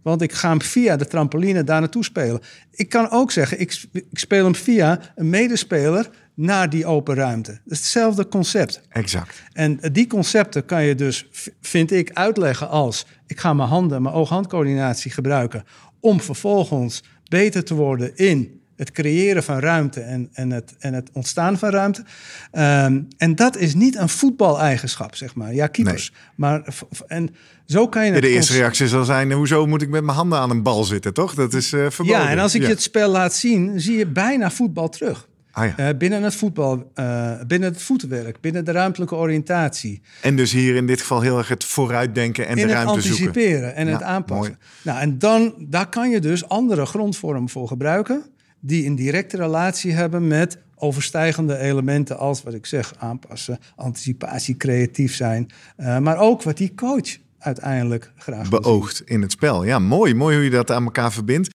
[0.03, 2.41] Want ik ga hem via de trampoline daar naartoe spelen.
[2.71, 7.51] Ik kan ook zeggen, ik, ik speel hem via een medespeler naar die open ruimte.
[7.51, 8.81] Dat is hetzelfde concept.
[8.89, 9.43] Exact.
[9.53, 11.29] En die concepten kan je dus,
[11.61, 13.07] vind ik, uitleggen als...
[13.27, 15.65] ik ga mijn handen, mijn oog-handcoördinatie gebruiken...
[16.01, 21.11] om vervolgens beter te worden in het creëren van ruimte en, en, het, en het
[21.13, 22.05] ontstaan van ruimte.
[22.51, 25.55] Ehm, en dat is niet een voetbaleigenschap, zeg maar.
[25.55, 26.13] Ja, keepers.
[26.35, 26.75] Maar,
[27.07, 27.29] en
[27.67, 30.39] zo kan je Ja, de eerste reactie zal zijn, hoezo moet ik met mijn handen
[30.39, 31.35] aan een bal zitten, toch?
[31.35, 32.21] Dat is eh verboden.
[32.23, 32.67] Ja, en als ik Ja.
[32.67, 35.29] je het spel laat zien, zie je bijna voetbal terug.
[35.55, 35.89] Ah, ja.
[35.89, 40.01] Eh, binnen het voetbal, eh, binnen het voetenwerk, binnen de ruimtelijke oriëntatie.
[40.21, 43.27] En dus hier in dit geval heel erg het vooruitdenken en in de ruimte zoeken.
[43.27, 44.47] anticiperen en Ja, het aanpassen.
[44.47, 44.69] mooi.
[44.83, 48.23] Nou, en dan daar kan je dus andere grondvormen voor gebruiken,
[48.65, 55.15] die een directe relatie hebben met overstijgende elementen als wat ik zeg, aanpassen, anticipatie, creatief
[55.15, 59.65] zijn, eh, maar ook wat die coach uiteindelijk graag beoogt in het spel.
[59.65, 60.15] Ja, mooi.
[60.15, 61.51] Mooi hoe je dat aan elkaar verbindt.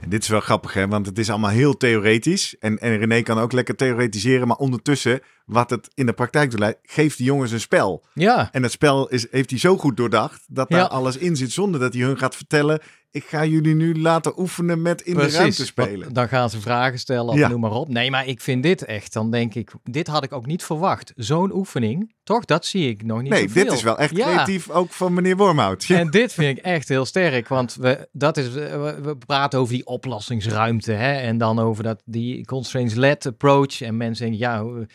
[0.00, 0.88] En dit is wel grappig, hè?
[0.88, 2.56] want het is allemaal heel theoretisch.
[2.58, 6.74] En, en René kan ook lekker theoretiseren, maar ondertussen, wat het in de praktijk doet,
[6.82, 8.04] geeft die jongens een spel.
[8.14, 10.86] Ja, En dat spel is, heeft hij zo goed doordacht dat daar Ja.
[10.86, 12.80] alles in zit, zonder dat hij hun gaat vertellen:
[13.10, 16.12] ik ga jullie nu laten oefenen met in de ruimte spelen.
[16.12, 17.48] Dan gaan ze vragen stellen of Ja.
[17.48, 17.88] noem maar op.
[17.88, 21.12] Nee, maar ik vind dit echt, dan denk ik, dit had ik ook niet verwacht.
[21.16, 22.44] Zo'n oefening, toch?
[22.44, 24.24] Dat zie ik nog niet Nee, dit is wel echt Ja.
[24.26, 25.84] creatief, ook van meneer Wormhout.
[25.84, 25.98] Ja.
[25.98, 29.74] En dit vind ik echt heel sterk, want we, dat is, we, we praten over
[29.74, 33.80] die oplossingsruimte hè, en dan over dat, die constraints-led approach.
[33.80, 34.86] En mensen denken, ja,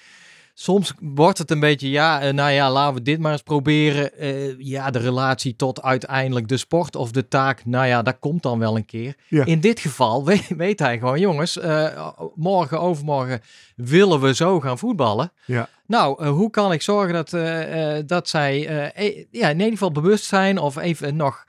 [0.54, 4.18] soms wordt het een beetje, ja, eh, nou ja, laten we dit maar eens proberen.
[4.18, 8.44] Eh, ja, de relatie tot uiteindelijk de sport of de taak, nou ja, dat komt
[8.44, 9.16] dan wel een keer.
[9.28, 9.46] Ja.
[9.46, 13.42] In dit geval weet, weet hij gewoon, jongens, eh, morgen, overmorgen
[13.76, 15.32] willen we zo gaan voetballen.
[15.46, 15.70] Ja.
[15.88, 17.30] Nou, hoe kan ik zorgen dat,
[18.08, 18.56] dat zij
[18.96, 21.46] e- ja, in ieder geval bewust zijn of even nog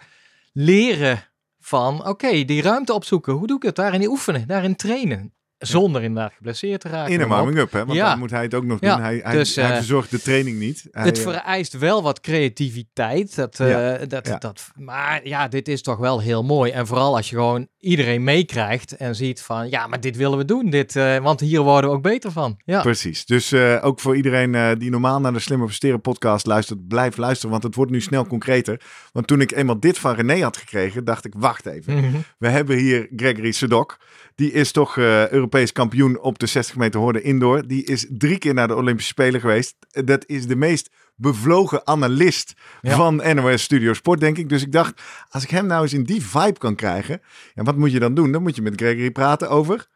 [0.53, 1.25] leren
[1.61, 3.33] van, oké, die ruimte opzoeken.
[3.33, 3.77] Hoe doe ik het?
[3.77, 5.34] Daarin oefenen, daarin trainen.
[5.59, 7.13] Zonder inderdaad geblesseerd te raken.
[7.13, 7.85] In een warming-up, hè?
[7.85, 8.09] want Ja.
[8.09, 9.01] dan moet hij het ook nog doen.
[9.01, 10.89] Hij, hij, dus, hij eh, verzorgt de training niet.
[10.91, 13.37] Hij, Het eh, vereist wel wat creativiteit.
[13.37, 14.37] Dat, eh, dat.
[14.39, 16.71] Dat, maar ja, dit is toch wel heel mooi.
[16.71, 20.45] En vooral als je gewoon iedereen meekrijgt en ziet van, ja, maar dit willen we
[20.45, 20.71] doen.
[20.71, 22.61] Dit, want hier worden we ook beter van.
[22.65, 22.81] Ja.
[22.81, 23.27] Precies.
[23.27, 27.63] Dus ook voor iedereen die normaal naar de Slimmer Presteren podcast luistert, blijf luisteren, want
[27.63, 28.81] het wordt nu snel concreter.
[29.13, 31.95] Want toen ik eenmaal dit van René had gekregen, dacht ik, wacht even.
[31.95, 32.17] Mhm.
[32.39, 33.99] We hebben hier Gregory Sedok.
[34.35, 37.67] Die is toch eh, Europees kampioen op de 60 meter horde indoor.
[37.67, 39.77] Die is drie keer naar de Olympische Spelen geweest.
[39.91, 42.97] Dat is de meest bevlogen analist Ja.
[42.97, 44.49] van NOS Studio Sport, denk ik.
[44.49, 47.21] Dus ik dacht, als ik hem nou eens in die vibe kan krijgen.
[47.55, 48.33] Ja, wat moet je dan doen?
[48.33, 49.87] Dan moet je met Gregory praten over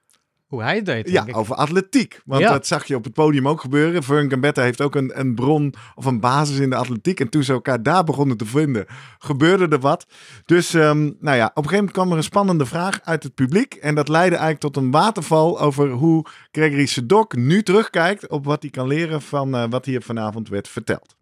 [0.49, 1.37] Hoe hij het deed, ja, ik.
[1.37, 2.21] over atletiek.
[2.25, 2.51] Want Ja.
[2.51, 4.03] dat zag je op het podium ook gebeuren.
[4.03, 7.21] Vern Gambetta heeft ook een, een bron of een basis in de atletiek.
[7.21, 8.87] En toen ze elkaar daar begonnen te vinden,
[9.19, 10.07] gebeurde er wat.
[10.45, 13.35] Dus ehm, nou ja, op een gegeven moment kwam er een spannende vraag uit het
[13.35, 13.75] publiek.
[13.75, 18.63] En dat leidde eigenlijk tot een waterval over hoe Gregory Sedok nu terugkijkt op wat
[18.63, 21.17] hij kan leren van eh, wat hier vanavond werd verteld.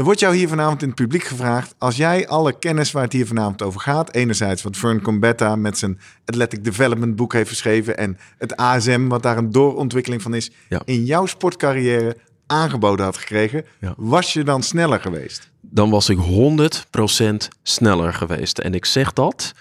[0.00, 3.12] Er wordt jou hier vanavond in het publiek gevraagd, als jij alle kennis waar het
[3.12, 7.96] hier vanavond over gaat, enerzijds wat Fern Combetta met zijn Athletic Development boek heeft geschreven
[7.98, 10.82] en het ASM, wat daar een doorontwikkeling van is, Ja.
[10.84, 13.94] in jouw sportcarrière aangeboden had gekregen, Ja.
[13.96, 15.50] was je dan sneller geweest?
[15.60, 18.58] dan was ik 100% sneller geweest.
[18.58, 19.52] En ik zeg dat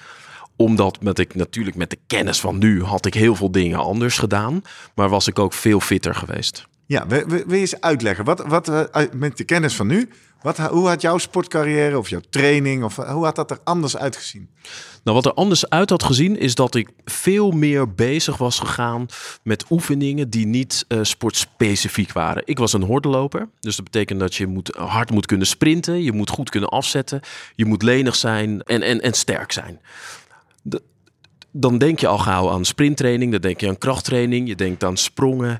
[0.55, 4.17] omdat met ik natuurlijk met de kennis van nu had ik heel veel dingen anders
[4.17, 4.61] gedaan,
[4.95, 6.67] maar was ik ook veel fitter geweest.
[6.85, 10.09] Ja, wil, wil je eens uitleggen, wat, wat, eh, met de kennis van nu,
[10.41, 14.49] Wat, hoe had jouw sportcarrière of jouw training, of hoe had dat er anders uitgezien?
[15.03, 19.05] Nou, wat er anders uit had gezien, is dat ik veel meer bezig was gegaan
[19.43, 22.41] met oefeningen die niet uh, sportspecifiek waren.
[22.45, 26.11] Ik was een hordenloper, dus dat betekent dat je moet, hard moet kunnen sprinten, je
[26.11, 27.21] moet goed kunnen afzetten,
[27.55, 29.79] je moet lenig zijn en, en, en sterk zijn.
[31.51, 34.97] Dan denk je al gauw aan sprinttraining, dan denk je aan krachttraining, je denkt aan
[34.97, 35.59] sprongen.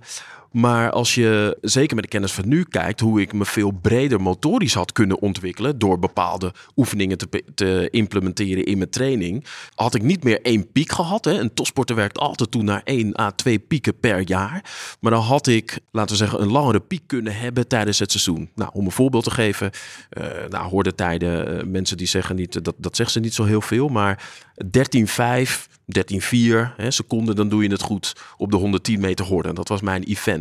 [0.51, 4.21] Maar als je zeker met de kennis van nu kijkt, hoe ik me veel breder
[4.21, 10.01] motorisch had kunnen ontwikkelen door bepaalde oefeningen te, te implementeren in mijn training, had ik
[10.01, 11.25] niet meer één piek gehad.
[11.25, 11.39] Hè.
[11.39, 14.63] Een topsporter werkt altijd toe naar één à twee pieken per jaar.
[14.99, 18.49] Maar dan had ik, laten we zeggen, een langere piek kunnen hebben tijdens het seizoen.
[18.55, 19.71] Nou, om een voorbeeld te geven,
[20.17, 23.43] uh, nou, hoorde tijden, uh, mensen die zeggen niet, dat, dat zeggen ze niet zo
[23.43, 24.29] heel veel, maar
[24.63, 29.53] 13,5 13,4 seconden, dan doe je het goed op de 110 meter horde.
[29.53, 30.38] Dat was mijn event.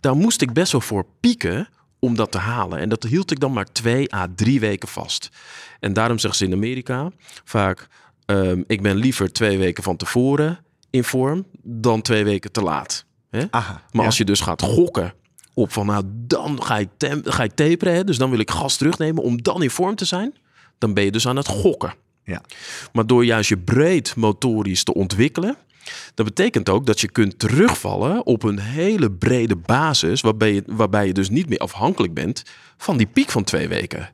[0.00, 2.78] Daar moest ik best wel voor pieken om dat te halen.
[2.78, 5.28] En dat hield ik dan maar twee à drie weken vast.
[5.80, 7.10] En daarom zeggen ze in Amerika
[7.44, 7.88] vaak:
[8.26, 10.58] um, ik ben liever twee weken van tevoren
[10.90, 13.04] in vorm dan twee weken te laat.
[13.30, 13.44] Hè?
[13.50, 15.14] Aha, maar als je dus gaat gokken
[15.54, 16.88] op van nou dan ga ik,
[17.24, 18.04] ga ik taperen, hè?
[18.04, 20.34] dus dan wil ik gas terugnemen om dan in vorm te zijn,
[20.78, 21.94] dan ben je dus aan het gokken.
[22.24, 22.42] Ja.
[22.92, 25.56] Maar door juist je breed motorisch te ontwikkelen,
[26.14, 31.06] dat betekent ook dat je kunt terugvallen op een hele brede basis, waarbij je, waarbij
[31.06, 32.42] je dus niet meer afhankelijk bent
[32.76, 34.10] van die piek van twee weken.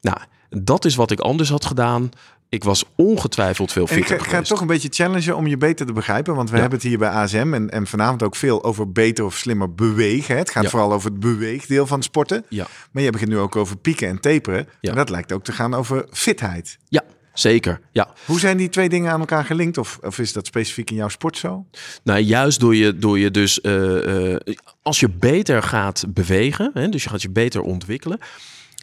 [0.00, 0.18] Nou,
[0.50, 2.10] dat is wat ik anders had gedaan.
[2.50, 5.92] Ik was ongetwijfeld veel fitter Ik ga, toch een beetje challengen om je beter te
[5.92, 6.34] begrijpen.
[6.34, 9.36] Want we hebben het hier bij ASM en, en vanavond ook veel over beter of
[9.36, 10.36] slimmer bewegen.
[10.36, 12.44] Het gaat vooral over het beweegdeel van sporten.
[12.48, 12.66] Ja.
[12.90, 14.68] Maar je begint nu ook over pieken en taperen.
[14.80, 16.78] En dat lijkt ook te gaan over fitheid.
[16.88, 17.04] Ja,
[17.38, 18.08] Zeker, ja.
[18.24, 19.78] Hoe zijn die twee dingen aan elkaar gelinkt?
[19.78, 21.66] Of, of is dat specifiek in jouw sport zo?
[22.02, 23.58] Nou, juist door je, door je dus...
[23.62, 24.36] Uh, uh,
[24.82, 28.18] als je beter gaat bewegen, hè, dus je gaat je beter ontwikkelen...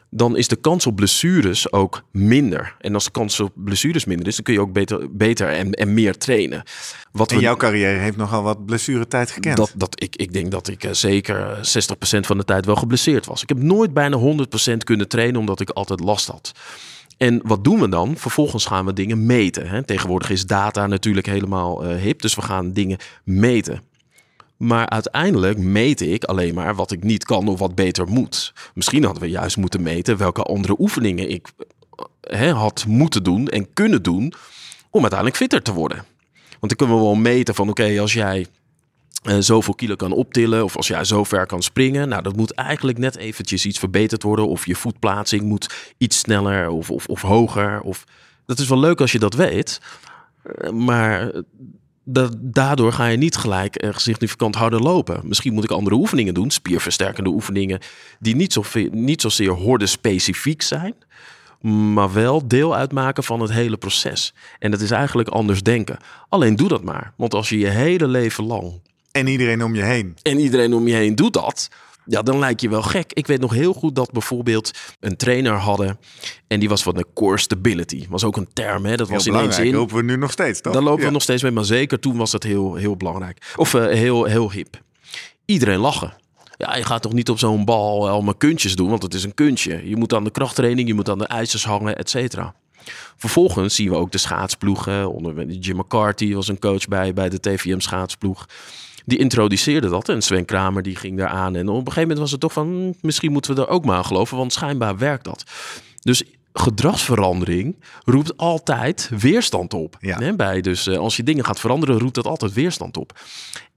[0.09, 2.75] dan is de kans op blessures ook minder.
[2.79, 4.35] En als de kans op blessures minder is...
[4.35, 6.63] dan kun je ook beter, beter en, en meer trainen.
[7.11, 9.57] Wat en jouw carrière heeft nogal wat blessuretijd gekend.
[9.57, 11.59] Dat, dat, ik, ik denk dat ik uh, zeker 60%
[12.19, 13.41] van de tijd wel geblesseerd was.
[13.41, 14.19] Ik heb nooit bijna
[14.71, 15.39] 100% kunnen trainen...
[15.39, 16.51] omdat ik altijd last had.
[17.17, 18.17] En wat doen we dan?
[18.17, 19.67] Vervolgens gaan we dingen meten.
[19.67, 19.83] Hè?
[19.83, 23.81] Tegenwoordig is data natuurlijk helemaal uh, hip, dus we gaan dingen meten.
[24.57, 28.53] Maar uiteindelijk meet ik alleen maar wat ik niet kan of wat beter moet.
[28.73, 33.47] Misschien hadden we juist moeten meten welke andere oefeningen ik uh, hè, had moeten doen
[33.47, 34.33] en kunnen doen
[34.89, 36.05] om uiteindelijk fitter te worden.
[36.59, 38.47] Want dan kunnen we wel meten van oké, als jij
[39.25, 42.09] uh, zoveel kilo kan optillen of als jij zo ver kan springen.
[42.09, 44.47] Nou, dat moet eigenlijk net eventjes iets verbeterd worden.
[44.47, 47.81] Of je voetplaatsing moet iets sneller of, of, of hoger.
[47.81, 48.03] Of...
[48.45, 49.81] Dat is wel leuk als je dat weet.
[50.61, 51.31] Uh, maar
[52.03, 55.21] dat, daardoor ga je niet gelijk uh, significant harder lopen.
[55.23, 57.79] Misschien moet ik andere oefeningen doen, spierversterkende oefeningen,
[58.19, 60.95] die niet, zo niet zozeer horde specifiek zijn,
[61.93, 64.33] maar wel deel uitmaken van het hele proces.
[64.59, 65.97] En dat is eigenlijk anders denken.
[66.29, 67.13] Alleen doe dat maar.
[67.17, 68.81] Want als je je hele leven lang
[69.15, 70.17] en iedereen om je heen.
[70.21, 71.69] En iedereen om je heen doet dat.
[72.05, 73.13] Ja, dan lijkt je wel gek.
[73.13, 75.99] Ik weet nog heel goed dat bijvoorbeeld een trainer hadden.
[76.47, 78.05] En die was van de core stability.
[78.09, 78.95] Was ook een term, hè?
[78.95, 79.73] Dat was ineens in.
[79.73, 80.73] Lopen we nu nog steeds, toch?
[80.73, 81.51] Daar lopen we nog steeds mee.
[81.51, 83.53] Maar zeker toen was dat heel, heel belangrijk.
[83.55, 84.81] Of uh, heel, heel hip.
[85.45, 86.13] Iedereen lachen.
[86.57, 89.33] Ja, je gaat toch niet op zo'n bal allemaal kuntjes doen, want het is een
[89.33, 89.89] kuntje.
[89.89, 92.53] Je moet aan de krachttraining, je moet aan de ijzers hangen, et cetera.
[93.15, 95.11] Vervolgens zien we ook de schaatsploegen.
[95.11, 98.45] Onder Jim McCarthy was een coach bij, bij de TVM schaatsploeg
[99.05, 100.09] die introduceerde dat.
[100.09, 101.55] En Sven Kramer die ging daar aan.
[101.55, 103.85] En op een gegeven moment was het toch van, hm, misschien moeten we er ook
[103.85, 105.43] maar aan geloven, want schijnbaar werkt dat.
[106.01, 109.97] Dus gedragsverandering roept altijd weerstand op.
[109.99, 110.33] Ja.
[110.35, 113.13] bij, dus eh, als je dingen gaat veranderen, roept dat altijd weerstand op.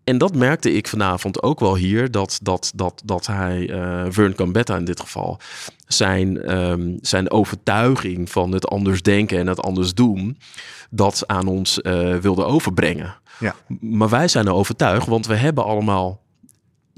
[0.05, 4.35] En dat merkte ik vanavond ook wel hier, dat, dat, dat, dat hij, uh, Vern
[4.37, 5.39] Gambetta in dit geval,
[5.87, 10.39] zijn, um, zijn overtuiging van het anders denken en het anders doen,
[10.91, 13.15] dat aan ons uh, wilde overbrengen.
[13.39, 13.55] Ja.
[13.81, 16.21] Maar wij zijn er overtuigd, want we hebben allemaal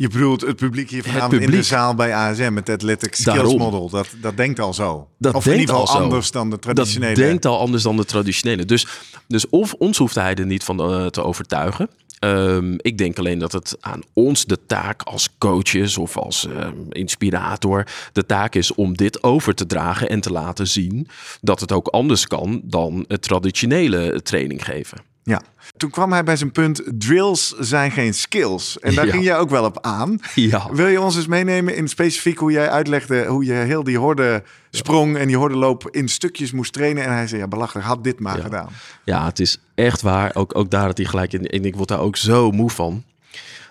[0.01, 3.37] je bedoelt het publiek hier vanavond in de zaal bij ASM, met het Athletic Skills
[3.37, 3.59] Daarom.
[3.59, 3.89] Model.
[3.89, 5.09] Dat, dat denkt al zo.
[5.19, 7.15] Dat of in ieder geval anders dan de traditionele.
[7.15, 8.65] Dat denkt al anders dan de traditionele.
[8.65, 8.87] Dus,
[9.27, 11.91] dus of ons hoeft hij er niet van uh, te overtuigen.
[12.25, 16.87] Um, ik denk alleen dat het aan ons de taak als coaches of als um,
[16.89, 21.09] inspirator de taak is om dit over te dragen en te laten zien
[21.41, 25.10] dat het ook anders kan dan het traditionele training geven.
[25.31, 25.43] Ja,
[25.77, 28.79] toen kwam hij bij zijn punt: drills zijn geen skills.
[28.79, 30.19] En daar ging jij ook wel op aan.
[30.35, 30.69] Ja.
[30.73, 34.43] Wil je ons eens meenemen in specifiek hoe jij uitlegde hoe je heel die horde
[34.71, 37.05] sprong en die hordenloop in stukjes moest trainen?
[37.05, 38.69] En hij zei: Ja, belachelijk, had dit maar gedaan.
[39.05, 40.31] Ja, het is echt waar.
[40.35, 41.47] Ook, ook daar had hij gelijk in.
[41.47, 43.05] En ik word daar ook zo moe van.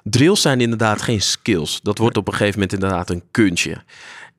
[0.03, 1.79] Drills zijn inderdaad geen skills.
[1.83, 3.83] Dat wordt op een gegeven moment inderdaad een kunstje.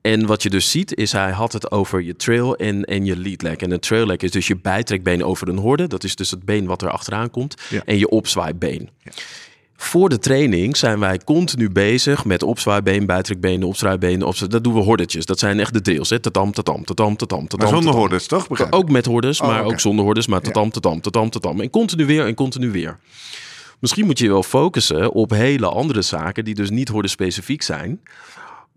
[0.01, 3.17] En wat je dus ziet, is hij had het over je trail en, en je
[3.17, 3.55] lead leg.
[3.55, 5.87] En een trail leg is dus je bijtrekbeen over een horde.
[5.87, 7.55] Dat is dus het been wat er achteraan komt.
[7.69, 7.81] Ja.
[7.85, 8.89] En je opzwaaibeen.
[9.75, 14.23] Voor de training zijn wij continu bezig met opzwaaibeen, bijtrekbeen, opzwaaibeen.
[14.23, 14.51] Opzwaai...
[14.51, 15.25] Dat doen we hordetjes.
[15.25, 16.09] Dat zijn echt de drills.
[16.09, 16.19] Hè?
[16.19, 17.69] Tatam, tatam, tatam, tatam, tatam.
[17.69, 18.47] Maar zonder hordes, toch?
[18.47, 18.73] Begrijp?
[18.73, 20.27] Ook met hordes, Oh, maar ook zonder hordes.
[20.27, 21.61] Maar tatam, tatam, tatam, tatam.
[21.61, 22.99] En continu weer en continu weer.
[23.79, 28.01] Misschien moet je wel focussen op hele andere zaken die dus niet horde-specifiek zijn.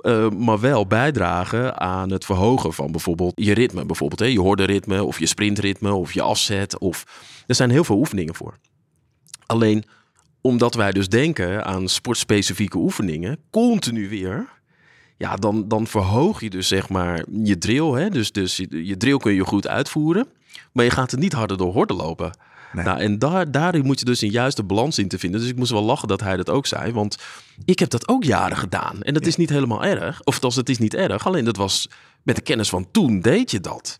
[0.04, 3.86] Eh, maar wel bijdragen aan het verhogen van bijvoorbeeld je ritme.
[3.86, 6.78] Bijvoorbeeld hè, je horde-ritme of je sprintritme of je afzet.
[6.78, 7.04] Of...
[7.46, 8.58] Er zijn heel veel oefeningen voor.
[9.46, 9.84] Alleen
[10.40, 14.48] omdat wij dus denken aan sportspecifieke oefeningen, continu weer.
[15.16, 17.90] Ja, dan, dan verhoog je dus zeg maar je drill.
[17.92, 18.08] Hè?
[18.10, 20.26] Dus, dus je, je drill kun je goed uitvoeren.
[20.72, 22.32] Maar je gaat er niet harder door horden lopen.
[22.74, 22.84] Nee.
[22.84, 25.40] Nou, en daar, daarin moet je dus een juiste balans in te vinden.
[25.40, 26.92] Dus ik moest wel lachen dat hij dat ook zei.
[26.92, 27.16] Want
[27.64, 29.02] ik heb dat ook jaren gedaan.
[29.02, 30.20] En dat is niet helemaal erg.
[30.24, 31.26] Of althans, het is niet erg.
[31.26, 31.88] Alleen dat was
[32.22, 33.98] met de kennis van toen deed je dat.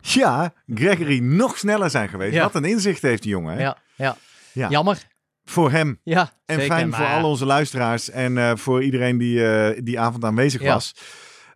[0.00, 2.34] Ja, Gregory nog sneller zijn geweest.
[2.34, 2.42] Ja.
[2.42, 3.54] Wat een inzicht heeft die jongen.
[3.54, 3.60] Hè?
[3.60, 4.16] Ja, ja.
[4.52, 4.68] Ja.
[4.68, 4.98] Jammer.
[5.44, 6.00] Voor hem.
[6.02, 10.00] Ja, En zeker, fijn voor al onze luisteraars en eh, voor iedereen die eh, die
[10.00, 10.72] avond aanwezig Ja.
[10.74, 10.94] was.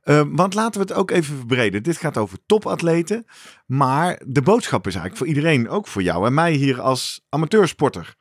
[0.09, 1.83] Eh, want laten we het ook even verbreden.
[1.83, 3.27] Dit gaat over topatleten.
[3.67, 8.15] Maar de boodschap is eigenlijk voor iedereen, ook voor jou en mij hier als amateursporter.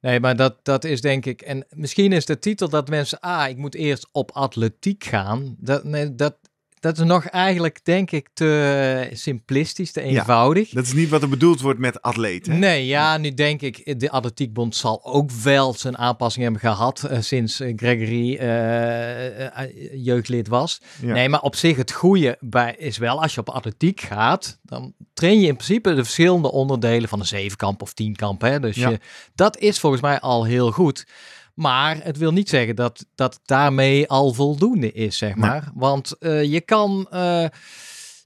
[0.00, 1.42] Nee, maar dat, dat is denk ik.
[1.42, 3.20] En misschien is de titel dat mensen.
[3.20, 5.56] Ah, ik moet eerst op atletiek gaan.
[5.58, 5.82] Dat,
[6.18, 6.36] dat,
[6.80, 10.68] dat is nog eigenlijk, denk ik, te simplistisch, te eenvoudig.
[10.70, 12.52] Dat is niet wat er bedoeld wordt met atleten.
[12.52, 12.58] hè?
[12.58, 17.20] Nee, ja, nu denk ik, de Atletiekbond zal ook wel zijn aanpassing hebben gehad eh,
[17.20, 20.80] sinds Gregory eh, jeugdlid was.
[21.00, 21.12] Ja.
[21.12, 24.92] Nee, maar op zich het goede bij is wel, als je op atletiek gaat, dan
[25.14, 28.40] train je in principe de verschillende onderdelen van een zevenkamp of tienkamp.
[28.40, 28.60] Hè?
[28.60, 28.88] Dus Ja.
[28.88, 28.98] je,
[29.34, 31.06] dat is volgens mij al heel goed.
[31.56, 35.48] Maar het wil niet zeggen dat dat daarmee al voldoende is, zeg Nee.
[35.50, 35.70] maar.
[35.74, 37.20] Want eh, je kan, eh,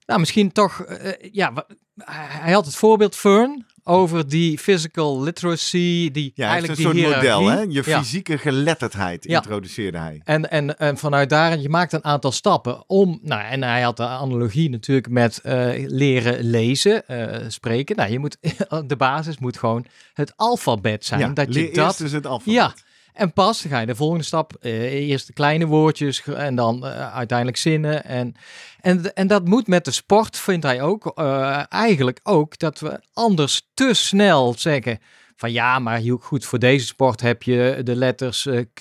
[0.07, 1.67] nou misschien toch, eh, ja,
[2.05, 7.07] hij had het voorbeeld Fern over die physical literacy, die Ja, eigenlijk een soort die
[7.09, 7.61] model, hè?
[7.61, 7.99] Je Ja.
[8.01, 9.37] fysieke geletterdheid Ja.
[9.37, 10.21] introduceerde hij.
[10.25, 13.97] En, en, en vanuit daar, je maakt een aantal stappen om, nou, en hij had
[13.97, 15.41] de analogie natuurlijk met
[15.87, 17.03] leren lezen,
[17.49, 17.97] spreken.
[17.97, 18.37] Nou, je moet,
[18.87, 21.35] de basis moet gewoon het alfabet zijn.
[21.35, 22.55] Dat je leer dat, eerst dus het alfabet.
[22.55, 22.75] ja,
[23.21, 27.15] en pas ga je de volgende stap, eh, eerst de kleine woordjes en dan eh,
[27.15, 28.05] uiteindelijk zinnen.
[28.05, 28.35] En,
[28.81, 33.01] en, en dat moet met de sport, vindt hij ook, eh, eigenlijk ook, dat we
[33.13, 34.99] anders te snel zeggen
[35.37, 38.81] van ja, maar heel goed voor deze sport heb je de letters Q,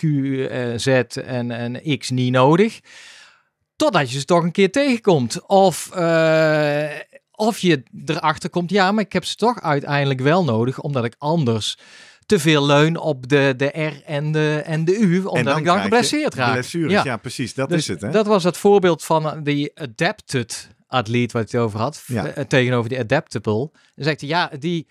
[0.75, 2.79] Z en, en X niet nodig.
[3.75, 5.47] Totdat je ze toch een keer tegenkomt.
[5.47, 5.89] Of,
[7.31, 11.15] of je erachter komt, ja, maar ik heb ze toch uiteindelijk wel nodig, omdat ik
[11.17, 11.77] anders
[12.29, 15.61] te veel leun op de, de R en de, en de U, omdat ik dan
[15.63, 16.51] krijg je geblesseerd raak.
[16.51, 17.17] Blessures, ja.
[17.17, 17.53] precies.
[17.53, 18.11] Dat Dus is het, hè?
[18.11, 22.03] Dat was het voorbeeld van eh, die adapted atleet waar hij het over had.
[22.05, 22.25] Ja.
[22.25, 23.69] eh, tegenover die adaptable.
[23.95, 24.87] Dan zegt hij, ja, die,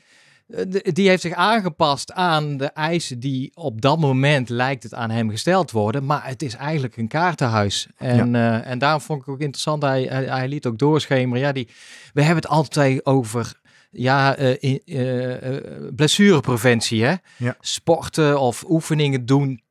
[0.48, 5.10] eh, die heeft zich aangepast aan de eisen die op dat moment lijkt het aan
[5.10, 6.06] hem gesteld worden.
[6.06, 7.86] Maar het is eigenlijk een kaartenhuis.
[7.96, 11.40] En, eh, en daarom vond ik ook interessant, hij, hij, hij liet ook doorschemeren.
[11.42, 11.68] Ja, die,
[12.12, 13.52] we hebben het altijd over
[13.90, 15.62] ja, eh, eh, eh,
[15.96, 17.04] blessurepreventie.
[17.04, 17.14] Hè?
[17.36, 17.56] Ja.
[17.60, 19.62] Sporten of oefeningen doen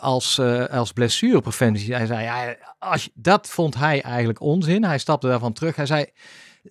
[0.00, 1.94] als, als blessurepreventie.
[1.94, 4.84] Hij zei, ja, als dat vond hij eigenlijk onzin.
[4.84, 5.76] Hij stapte daarvan terug.
[5.76, 6.06] Hij zei,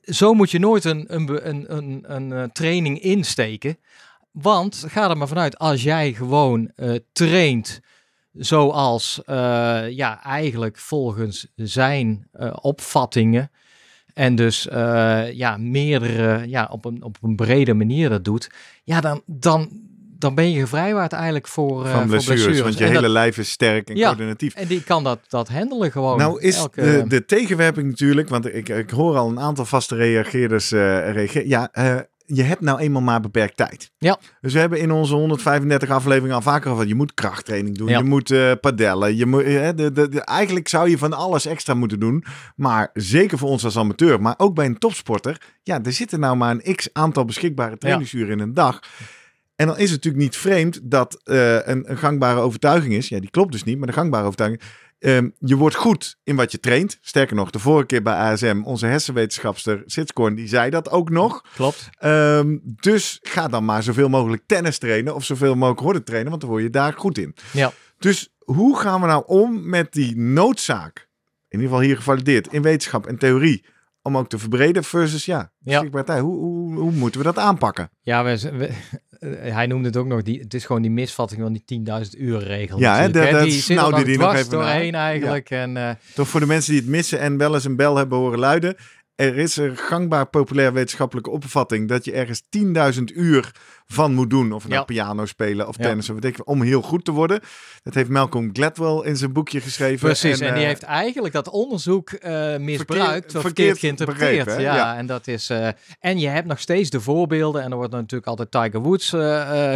[0.02, 3.78] zo moet je nooit een, een, een, een, een, training insteken.
[4.32, 7.80] Want ga er maar vanuit, als jij gewoon eh, traint
[8.34, 9.22] zoals,
[9.90, 12.30] ja, eigenlijk volgens zijn
[12.62, 13.52] opvattingen
[14.14, 18.50] en dus eh, ja, meerdere, ja, op een, op een brede manier dat doet,
[18.84, 19.70] ja, dan, dan,
[20.18, 22.60] dan ben je gevrijwaard eigenlijk voor, eh, Van voor blessures, blessures.
[22.62, 24.06] want je En hele dat- lijf is sterk en Ja.
[24.08, 24.54] coördinatief.
[24.54, 26.18] en die kan dat, dat handelen gewoon.
[26.18, 29.96] Nou is elke- de, de tegenwerping natuurlijk, want ik, ik hoor al een aantal vaste
[29.96, 31.48] reageerders reageren.
[31.48, 31.70] Ja,
[32.34, 33.92] je hebt nou eenmaal maar beperkt tijd.
[33.98, 34.18] Ja.
[34.42, 37.98] Dus we hebben in onze 135 afleveringen al vaker over, je moet krachttraining doen, Ja.
[37.98, 41.46] je moet eh padellen, je moet, eh, de, de, de- eigenlijk zou je van alles
[41.46, 42.24] extra moeten doen.
[42.56, 46.36] Maar zeker voor ons als amateur, maar ook bij een topsporter, ja, er zitten nou
[46.38, 48.80] maar een x aantal beschikbare trainingsuren in een dag.
[49.62, 53.08] En dan is het natuurlijk niet vreemd dat eh, een, een gangbare overtuiging is.
[53.10, 54.62] Ja, die klopt dus niet, maar de gangbare overtuiging.
[55.00, 56.98] ehm, je wordt goed in wat je traint.
[57.02, 61.46] Sterker nog, de vorige keer bij ASM, onze hersenwetenschapster Sitskorn, die zei dat ook nog.
[61.56, 61.90] Klopt.
[61.98, 66.42] Ehm, dus ga dan maar zoveel mogelijk tennis trainen of zoveel mogelijk horden trainen, want
[66.42, 67.36] dan word je daar goed in.
[67.54, 67.72] Ja.
[67.98, 71.10] Dus hoe gaan we nou om met die noodzaak,
[71.48, 73.66] in ieder geval hier gevalideerd, in wetenschap en theorie,
[74.02, 75.52] om ook te verbreden versus ja,
[76.04, 76.22] tijd.
[76.22, 77.90] Hoe, hoe, hoe moeten we dat aanpakken?
[78.02, 78.74] Ja, we, we-
[79.30, 81.64] hij noemde het ook nog, die, het is gewoon die misvatting van die
[82.06, 82.80] 10.000 uur regel.
[82.80, 85.50] Ja, hè, natuurlijk, dat- dat die snauwde nog die nog dwars even doorheen eigenlijk.
[85.50, 88.18] En, eh, Toch voor de mensen die het missen en wel eens een bel hebben
[88.18, 88.76] horen luiden.
[89.16, 93.52] Er is een gangbaar populair wetenschappelijke opvatting dat je ergens 10.000 uur
[93.92, 94.52] van moet doen.
[94.52, 94.84] Of nou Ja.
[94.84, 95.84] piano spelen of Ja.
[95.84, 97.40] tennis of wat ik, om heel goed te worden.
[97.84, 100.00] Dat heeft Malcolm Gladwell in zijn boekje geschreven.
[100.08, 104.46] Precies, en, die eh, heeft eigenlijk dat onderzoek eh, misbruikt verkeerd- of verkeerd geïnterpreteerd.
[104.46, 104.98] begrepen, ja, Ja.
[104.98, 105.50] en dat is.
[105.50, 105.68] eh,
[106.00, 109.10] en je hebt nog steeds de voorbeelden, en er wordt natuurlijk altijd Tiger Woods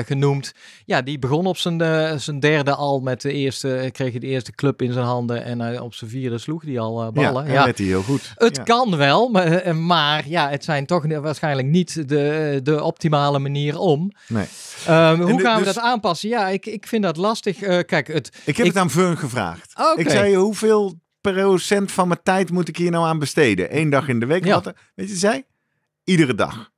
[0.05, 0.53] genoemd.
[0.86, 1.80] Ja, die begon op zijn,
[2.20, 5.82] zijn derde al met de eerste, kreeg hij de eerste club in zijn handen en
[5.82, 7.45] op zijn vierde sloeg hij al ja, ballen.
[7.45, 8.34] en Ja, werd hij heel goed.
[8.36, 8.63] Het Ja.
[8.63, 14.05] kan wel, maar, maar ja, het zijn toch waarschijnlijk niet de, de optimale manier om.
[14.28, 14.45] Nee.
[14.88, 16.30] Ehm, hoe de- gaan we dus- dat aanpassen?
[16.30, 17.62] Ja, ik, ik vind dat lastig.
[17.62, 19.74] Eh, kijk, het, Ik heb Ik- het aan Vern gevraagd.
[19.95, 23.78] Ik zei, hoeveel procent van mijn tijd moet ik hier nou aan besteden?
[23.78, 24.45] Eén dag in de week?
[24.45, 24.53] Ja.
[24.62, 25.43] Wat, weet je, zei?
[26.03, 26.72] Iedere dag.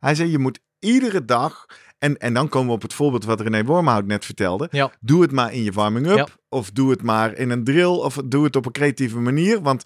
[0.00, 1.66] Hij zei, je moet iedere dag...
[1.98, 4.68] En, en dan komen we op het voorbeeld wat René Wormhout net vertelde.
[4.70, 4.90] Ja.
[5.00, 6.16] Doe het maar in je warming-up.
[6.16, 6.26] Ja.
[6.48, 7.84] Of doe het maar in een drill.
[7.86, 9.60] Of doe het op een creatieve manier.
[9.62, 9.82] Want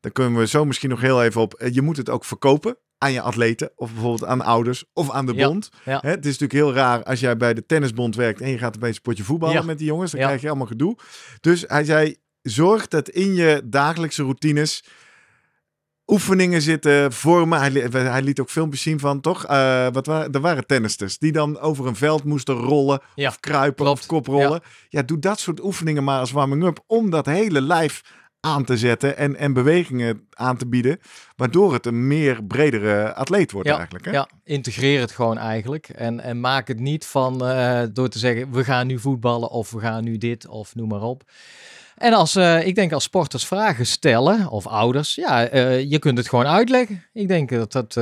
[0.00, 1.54] daar kunnen we zo misschien nog heel even op.
[1.54, 2.76] eh, Je moet het ook verkopen
[3.06, 3.70] aan je atleten.
[3.76, 4.84] Of bijvoorbeeld aan ouders.
[4.92, 5.46] Of aan de Ja.
[5.46, 5.70] bond.
[5.84, 5.98] Ja.
[6.02, 8.40] Hè, het is natuurlijk heel raar als jij bij de tennisbond werkt.
[8.40, 9.62] En je gaat opeens een potje voetballen Ja.
[9.62, 10.10] met die jongens.
[10.10, 10.26] Dan Ja.
[10.26, 10.96] krijg je allemaal gedoe.
[11.40, 14.84] Dus hij zei, zorg dat in je dagelijkse routines
[16.06, 17.58] oefeningen zitten, vormen.
[17.58, 19.44] Hij, li- hij liet ook filmpjes zien van, toch?
[19.46, 23.40] Eh, wat waren, er waren tennisters die dan over een veld moesten rollen Ja, of
[23.40, 24.00] kruipen klopt.
[24.00, 24.60] of koprollen.
[24.88, 25.02] Ja.
[25.02, 28.00] doe dat soort oefeningen maar als warming-up om dat hele lijf
[28.46, 30.98] aan te zetten en, en bewegingen aan te bieden,
[31.36, 34.04] waardoor het een meer bredere atleet wordt eigenlijk.
[34.04, 34.10] Hè?
[34.10, 35.88] Ja, integreer het gewoon eigenlijk.
[35.88, 39.70] En, en maak het niet van eh, door te zeggen, we gaan nu voetballen of
[39.70, 41.22] we gaan nu dit of noem maar op.
[41.96, 46.18] En als, eh, ik denk als sporters vragen stellen, of ouders, ja, eh, je kunt
[46.18, 47.04] het gewoon uitleggen.
[47.12, 47.94] Ik denk dat dat,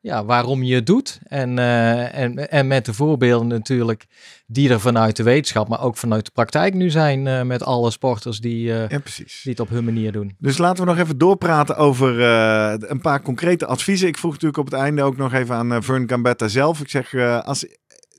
[0.00, 1.20] ja, waarom je het doet.
[1.24, 4.06] En, eh, en, en met de voorbeelden natuurlijk,
[4.46, 7.90] die er vanuit de wetenschap, maar ook vanuit de praktijk nu zijn eh, met alle
[7.90, 9.40] sporters die, eh, Ja, precies.
[9.42, 10.34] die het op hun manier doen.
[10.38, 14.08] Dus laten we nog even doorpraten over eh, een paar concrete adviezen.
[14.08, 16.80] Ik vroeg natuurlijk op het einde ook nog even aan Vern Gambetta zelf.
[16.80, 17.66] Ik zeg, eh, als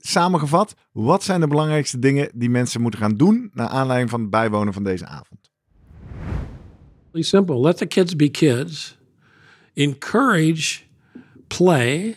[0.01, 4.29] samengevat, wat zijn de belangrijkste dingen die mensen moeten gaan doen naar aanleiding van het
[4.29, 5.39] bijwonen van deze avond?
[7.13, 7.59] Simple.
[7.59, 8.97] Let the kids be kids.
[9.73, 10.79] Encourage
[11.51, 12.15] play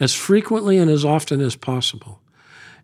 [0.00, 2.20] as frequently and as often as possible.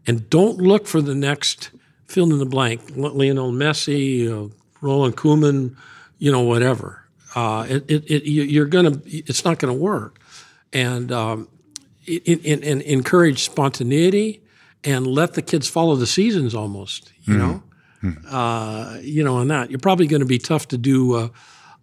[0.06, 1.70] And don't look for the next
[2.06, 4.48] fill in the blank, Lionel Messi, uh,
[4.80, 5.74] Roland Koeman,
[6.18, 7.02] you know, whatever.
[7.34, 10.18] Uh, it, it, it, you- you're gonna, it's not gonna work.
[10.72, 11.48] And um,
[12.82, 14.42] encourage spontaneity
[14.84, 17.62] and let the kids follow the seasons almost, you know?
[18.30, 19.70] uh, you know, on that.
[19.70, 21.16] You're probably going to be tough to do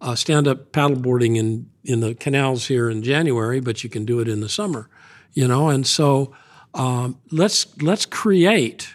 [0.04, 4.20] uh, uh, stand-up paddleboarding in in the canals here in January, but you can do
[4.20, 4.88] it in the summer,
[5.32, 5.68] you know.
[5.68, 6.32] And so
[6.74, 8.88] um, let's let's create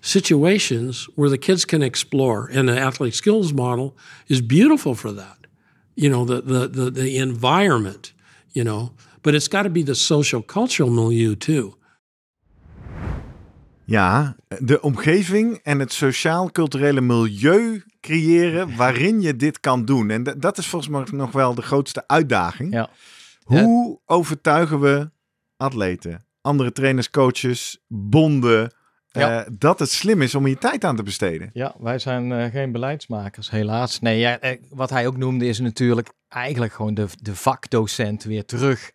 [0.00, 3.96] situations where the kids can explore, and the athletic skills model
[4.28, 5.46] is beautiful for that.
[5.94, 8.12] You know, the the the, the environment,
[8.52, 11.75] you know, but it's got to be the social cultural milieu too.
[13.86, 20.10] Ja, de omgeving en het sociaal-culturele milieu creëren waarin je dit kan doen.
[20.10, 22.72] En dat is volgens mij nog wel de grootste uitdaging.
[22.72, 22.88] Ja.
[23.44, 25.10] Hoe overtuigen we
[25.56, 28.74] atleten, andere trainers, coaches, bonden,
[29.10, 29.44] Ja.
[29.44, 31.50] eh, dat het slim is om hier tijd aan te besteden?
[31.52, 34.00] Ja, wij zijn eh, geen beleidsmakers, helaas.
[34.00, 38.44] Nee, ja, eh, wat hij ook noemde is natuurlijk eigenlijk gewoon de, de vakdocent weer
[38.44, 38.90] terug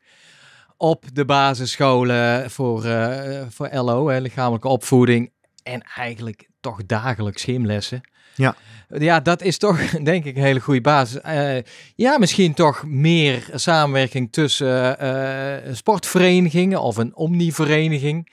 [0.81, 5.31] op de basisscholen voor, eh, voor LO, hè, lichamelijke opvoeding.
[5.63, 8.01] En eigenlijk toch dagelijks gymlessen.
[8.35, 8.55] Ja.
[8.89, 9.79] Ja, dat is toch
[10.11, 11.21] denk ik een hele goede basis.
[11.21, 11.57] Eh,
[11.95, 18.31] ja, misschien toch meer samenwerking tussen eh, sportverenigingen of een omnivereniging.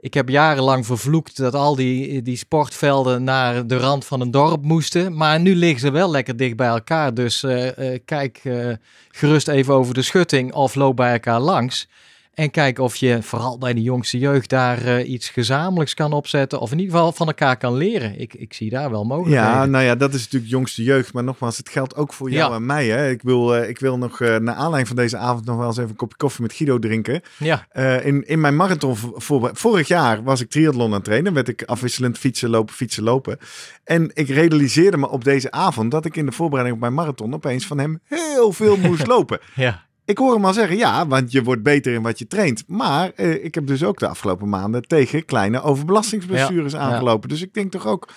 [0.00, 4.62] Ik heb jarenlang vervloekt dat al die, die sportvelden naar de rand van een dorp
[4.62, 5.16] moesten.
[5.16, 7.14] Maar nu liggen ze wel lekker dicht bij elkaar.
[7.14, 8.72] Dus eh, eh, kijk eh,
[9.10, 11.88] gerust even over de schutting of loop bij elkaar langs.
[12.36, 16.60] En kijk of je vooral bij de jongste jeugd daar eh, iets gezamenlijks kan opzetten.
[16.60, 18.20] Of in ieder geval van elkaar kan leren.
[18.20, 19.50] Ik, ik zie daar wel mogelijkheden.
[19.52, 21.12] Ja, nou ja, dat is natuurlijk jongste jeugd.
[21.12, 22.56] Maar nogmaals, het geldt ook voor jou Ja.
[22.56, 22.86] en mij.
[22.86, 23.10] Hè?
[23.10, 25.76] Ik, wil, eh, ik wil nog, eh naar aanleiding van deze avond, nog wel eens
[25.76, 27.20] even een kopje koffie met Guido drinken.
[27.38, 27.66] ja.
[28.02, 31.32] In, in mijn marathon voor- vorig jaar was ik triathlon aan het trainen.
[31.34, 33.38] Werd ik afwisselend fietsen, lopen, fietsen, lopen.
[33.84, 37.34] En ik realiseerde me op deze avond dat ik in de voorbereiding op mijn marathon
[37.34, 39.38] opeens van hem heel veel moest lopen.
[39.54, 39.84] ja.
[40.06, 42.64] Ik hoor hem al zeggen, ja, want je wordt beter in wat je traint.
[42.66, 47.28] Maar eh, ik heb dus ook de afgelopen maanden tegen kleine overbelastingsblessures Ja, aangelopen.
[47.28, 48.08] Dus ik denk toch ook,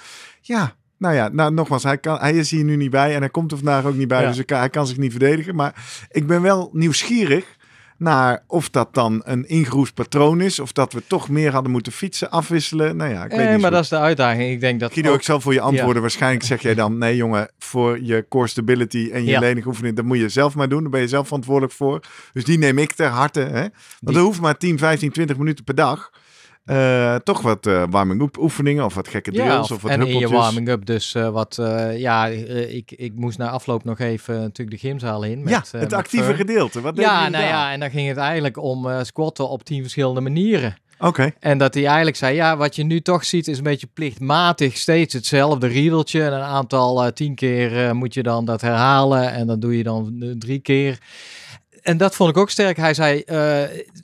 [0.42, 3.30] ja, nou ja, nou, nogmaals, hij, kan, hij is hier nu niet bij en hij
[3.30, 4.22] komt er vandaag ook niet bij.
[4.22, 4.32] Ja.
[4.32, 5.56] Dus hij kan zich niet verdedigen.
[5.56, 7.58] Maar ik ben wel nieuwsgierig
[8.00, 10.60] naar of dat dan een ingeroest patroon is.
[10.60, 12.98] Of dat we toch meer hadden moeten fietsen, afwisselen.
[12.98, 14.52] Nou ja, ik weet Eh, niet maar zo dat is de uitdaging.
[14.52, 16.02] Ik denk dat Guido, ook- ik zal voor je antwoorden.
[16.02, 19.40] Waarschijnlijk zeg jij dan, nee jongen, voor je core stability en je Ja.
[19.40, 20.82] lenige oefening, dat moet je zelf maar doen.
[20.82, 22.00] Daar ben je zelf verantwoordelijk voor.
[22.34, 23.40] Dus die neem ik ter harte.
[23.40, 23.60] Hè?
[23.62, 26.12] Want Die- er hoeft maar 10, 15, 20 minuten per dag.
[26.70, 30.08] Eh, toch wat eh warming-up oefeningen of wat gekke Ja, drills of- of wat en
[30.08, 31.58] in je warming-up dus eh, wat...
[31.96, 35.40] ja, ik, ik moest na afloop nog even natuurlijk de gymzaal in.
[35.44, 36.82] Met, ja, het met actieve gedeelte.
[36.82, 37.42] Wat Ja, nou daar?
[37.44, 40.78] ja, en dan ging het eigenlijk om squatten op tien verschillende manieren.
[41.00, 43.88] Oké, En dat hij eigenlijk zei, ja, wat je nu toch ziet is een beetje
[43.94, 46.24] plichtmatig steeds hetzelfde riedeltje.
[46.24, 50.34] En een aantal, tien keer moet je dan dat herhalen en dan doe je dan
[50.40, 50.98] drie keer.
[51.82, 52.78] En dat vond ik ook sterk.
[52.78, 53.38] Hij zei, eh,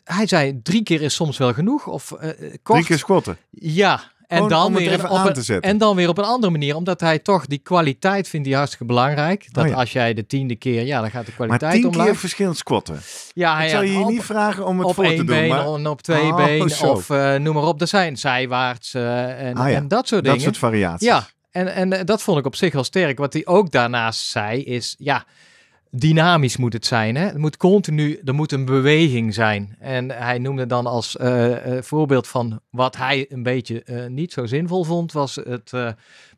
[0.04, 1.88] hij zei drie keer is soms wel genoeg.
[1.88, 2.64] Of eh, kort.
[2.64, 3.38] drie keer squatten.
[3.50, 3.94] Ja,
[4.28, 6.76] en Gewoon dan, weer op een, en dan weer op een andere manier.
[6.76, 9.48] Omdat hij toch die kwaliteit vindt die hartstikke belangrijk.
[9.54, 9.76] Dat Oh ja.
[9.76, 12.06] als jij de tiende keer, ja, dan gaat de Maar kwaliteit tien omlaag.
[12.06, 13.00] keer verschillend squatten.
[13.34, 15.26] Ja, ik zal je op- niet vragen om het op voor te één doen.
[15.26, 16.86] been Maar op twee Oh, been zo.
[16.86, 17.82] of noem maar op.
[17.82, 20.42] Er zijn zijwaarts en, Ah ja, en dat soort dat dingen.
[20.42, 21.08] soort variaties.
[21.08, 23.18] Ja, en, en dat vond ik op zich wel sterk.
[23.18, 25.26] Wat hij ook daarnaast zei is, ja,
[26.00, 27.16] dynamisch moet het zijn.
[27.16, 27.26] Hè?
[27.26, 29.76] Het moet continu, er moet een beweging zijn.
[29.80, 34.34] En hij noemde dan als eh, eh, voorbeeld van wat hij een beetje eh, niet
[34.34, 35.72] zo zinvol vond, was het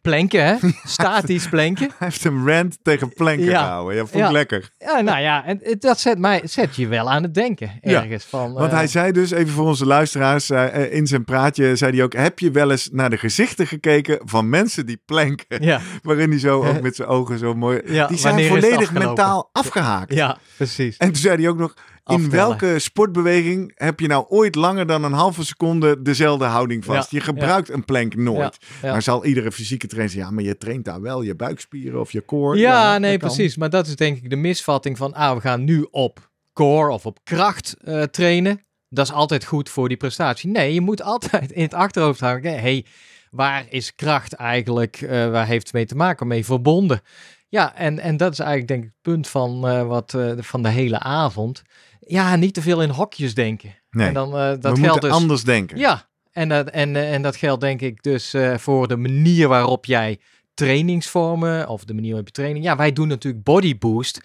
[0.09, 0.55] planken, hè?
[0.83, 1.85] statisch planken.
[1.97, 3.63] Hij heeft een rant tegen planken Ja.
[3.63, 3.95] gehouden.
[3.95, 4.31] Ja, vond ik Ja.
[4.31, 4.69] lekker.
[4.77, 8.25] Ja, nou ja, en dat zet, mij, zet je wel aan het denken Ja, ergens.
[8.25, 11.75] Van, Want eh, hij zei dus, even voor onze luisteraars, eh, eh, in zijn praatje
[11.75, 12.13] zei hij ook...
[12.13, 15.63] heb je wel eens naar de gezichten gekeken van mensen die planken?
[15.63, 17.81] Ja, Waarin hij zo ook met zijn ogen zo mooi...
[18.07, 20.13] Die zijn volledig mentaal afgehaakt.
[20.13, 20.97] ja, precies.
[20.97, 21.73] En toen zei hij ook nog...
[22.07, 27.11] In welke sportbeweging heb je nou ooit langer dan een halve seconde dezelfde houding vast?
[27.11, 28.57] Ja, je gebruikt een plank nooit.
[28.81, 28.91] ja.
[28.91, 32.11] Maar zal iedere fysieke trainer zeggen, ja, maar je traint daar wel je buikspieren of
[32.11, 32.57] je core.
[32.57, 33.27] Ja, nee, kan.
[33.27, 33.57] precies.
[33.57, 37.05] Maar dat is denk ik de misvatting van, ah, we gaan nu op core of
[37.05, 38.61] op kracht eh, trainen.
[38.89, 40.49] Dat is altijd goed voor die prestatie.
[40.49, 42.51] Nee, je moet altijd in het achterhoofd houden.
[42.51, 42.85] Hé, hey,
[43.31, 47.01] waar is kracht eigenlijk, eh, waar heeft het mee te maken, mee verbonden?
[47.49, 50.69] Ja, en, en dat is eigenlijk denk ik het punt van, eh, wat, van de
[50.69, 51.63] hele avond.
[52.07, 53.75] Ja, niet te veel in hokjes denken.
[53.91, 55.19] Nee, En dan, eh, we dat geldt moeten dus...
[55.19, 55.77] anders denken.
[55.77, 59.47] Ja, en dat, en, eh, en dat geldt denk ik dus eh, voor de manier
[59.47, 60.19] waarop jij
[60.53, 62.65] trainingsvormen of de manier waarop je training.
[62.65, 64.21] Ja, wij doen natuurlijk body boost.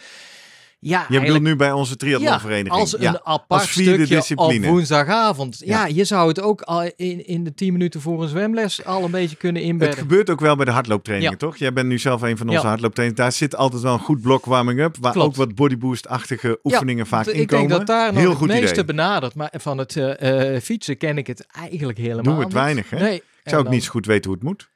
[0.84, 2.80] Ja, Je bedoelt nu bij onze triathlonvereniging.
[2.80, 3.20] als een ja.
[3.24, 4.66] apart als stukje discipline.
[4.66, 5.62] op woensdagavond.
[5.64, 5.86] Ja.
[5.86, 5.94] Ja.
[5.94, 9.10] je zou het ook al in, in de 10 minuten voor een zwemles al een
[9.10, 9.98] beetje kunnen Het inbedden.
[9.98, 11.38] gebeurt ook wel bij de hardlooptrainingen, Ja.
[11.46, 11.56] toch?
[11.56, 12.68] Jij bent nu zelf een van onze Ja.
[12.68, 13.20] hardlooptrainers.
[13.20, 15.28] Daar zit altijd wel een goed blok warming-up, waar Klopt.
[15.28, 17.68] ook wat bodyboost-achtige oefeningen vaak ik inkomen.
[17.68, 18.84] denk dat daar nog Heel het meeste idee.
[18.84, 19.34] benadert.
[19.34, 22.56] Maar van het eh, eh, fietsen ken ik het eigenlijk helemaal Doen we het niet.
[22.62, 22.98] weinig, hè?
[22.98, 23.14] Nee.
[23.16, 24.68] Ik zou ook dan- niet zo goed weten hoe het moet.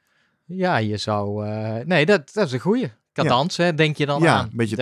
[0.45, 1.45] Ja, je zou...
[1.47, 2.87] eh, nee, dat, dat is een goeie.
[3.23, 4.43] Cadans, hè, denk je dan ja, aan.
[4.43, 4.75] een beetje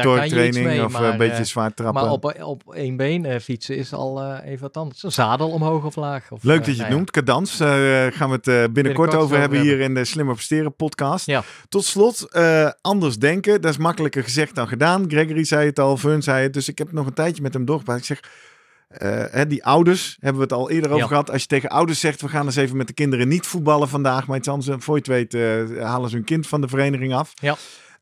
[0.64, 2.04] mee, of eh, maar, een beetje eh, zwaar trappen.
[2.04, 5.04] Maar op, op één been eh, fietsen is al eh, even wat anders.
[5.04, 6.32] Een zadel omhoog of laag.
[6.32, 7.12] Of, Leuk eh, dat je het nou noemt.
[7.12, 10.76] Cadans, eh, gaan we het eh, binnenkort, Binnenkort over hebben hier in de Slimmer Presteren
[10.76, 11.32] podcast.
[11.70, 13.62] Tot slot, eh, anders denken.
[13.62, 15.06] Dat is makkelijker gezegd dan gedaan.
[15.08, 16.54] Gregory zei het al, Fern zei het.
[16.54, 17.98] Dus ik heb nog een tijdje met hem doorgepraat.
[17.98, 18.20] Ik zeg,
[18.88, 21.08] eh, hè, die ouders, hebben we het al eerder over Ja.
[21.08, 21.32] gehad.
[21.32, 24.28] Als je tegen ouders zegt, we gaan eens even met de kinderen niet voetballen vandaag.
[24.28, 27.14] Maar iets anders, voor je het weet, eh, halen ze hun kind van de vereniging
[27.14, 27.32] af.
[27.36, 27.56] Ja.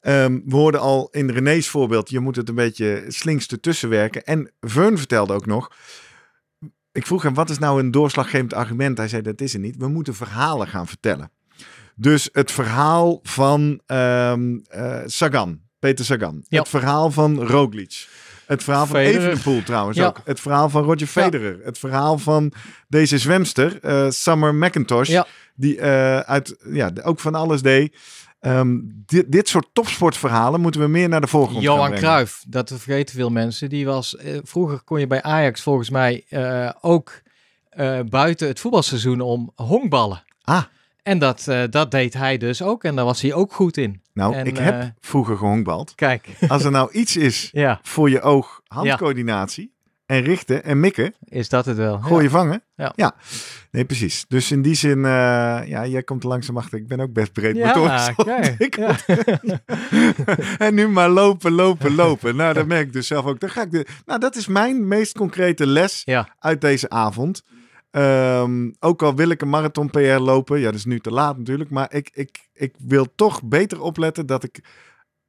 [0.04, 4.24] Ehm, we hoorden al in René's voorbeeld, je moet het een beetje slinks ertussen werken.
[4.24, 5.72] En Vern vertelde ook nog,
[6.92, 8.98] ik vroeg hem, wat is nou een doorslaggevend argument?
[8.98, 9.78] Hij zei, dat is er niet.
[9.78, 11.32] We moeten verhalen gaan vertellen.
[11.96, 16.44] Dus het verhaal van ehm, eh, Sagan, Peter Sagan.
[16.48, 16.60] Ja.
[16.60, 18.08] Het verhaal van Roglic.
[18.46, 19.28] Het verhaal van Federer.
[19.30, 20.06] Evenepoel trouwens Ja.
[20.06, 20.22] ook.
[20.26, 21.60] Het verhaal van Roger Federer.
[21.64, 22.54] Het verhaal van
[22.88, 25.22] deze zwemster, eh, Summer McIntosh.
[25.56, 27.98] Die eh, uit, ja, ook van alles deed.
[28.44, 31.92] Ehm, dit, dit soort topsportverhalen moeten we meer naar de voorgrond Johan.
[31.92, 33.70] Cruijff, dat vergeten veel mensen.
[33.70, 37.22] Die was, eh, vroeger kon je bij Ajax volgens mij eh, ook
[37.70, 40.24] eh, buiten het voetbalseizoen om honkballen.
[40.42, 40.64] Ah.
[41.04, 42.84] En dat, eh, dat deed hij dus ook.
[42.84, 44.02] En daar was hij ook goed in.
[44.14, 45.96] Nou, En, ik heb vroeger gehonkbald.
[45.96, 49.73] Kijk, Als er nou iets is ja, voor je oog, handcoördinatie
[50.06, 52.00] en richten en mikken, is dat het wel.
[52.00, 52.64] gooi je vangen.
[52.76, 53.16] Ja.
[53.72, 54.26] Nee, precies.
[54.28, 55.12] Dus in die zin, eh,
[55.66, 56.80] ja, jij komt er langzaam achter.
[56.80, 57.80] Ik ben ook best breed Ja,
[58.16, 59.04] ontwikkeld.
[59.42, 59.60] ja.
[60.68, 62.36] en nu maar lopen, lopen, lopen.
[62.36, 63.40] Nou, dat merk ik dus zelf ook.
[63.40, 66.36] Dan ga ik de, nou, dat is mijn meest concrete les Ja.
[66.40, 67.44] uit deze avond.
[67.92, 70.60] Ehm, ook al wil ik een marathon PR lopen.
[70.60, 71.70] Ja, dat is nu te laat natuurlijk.
[71.70, 74.60] Maar ik, ik, ik wil toch beter opletten dat ik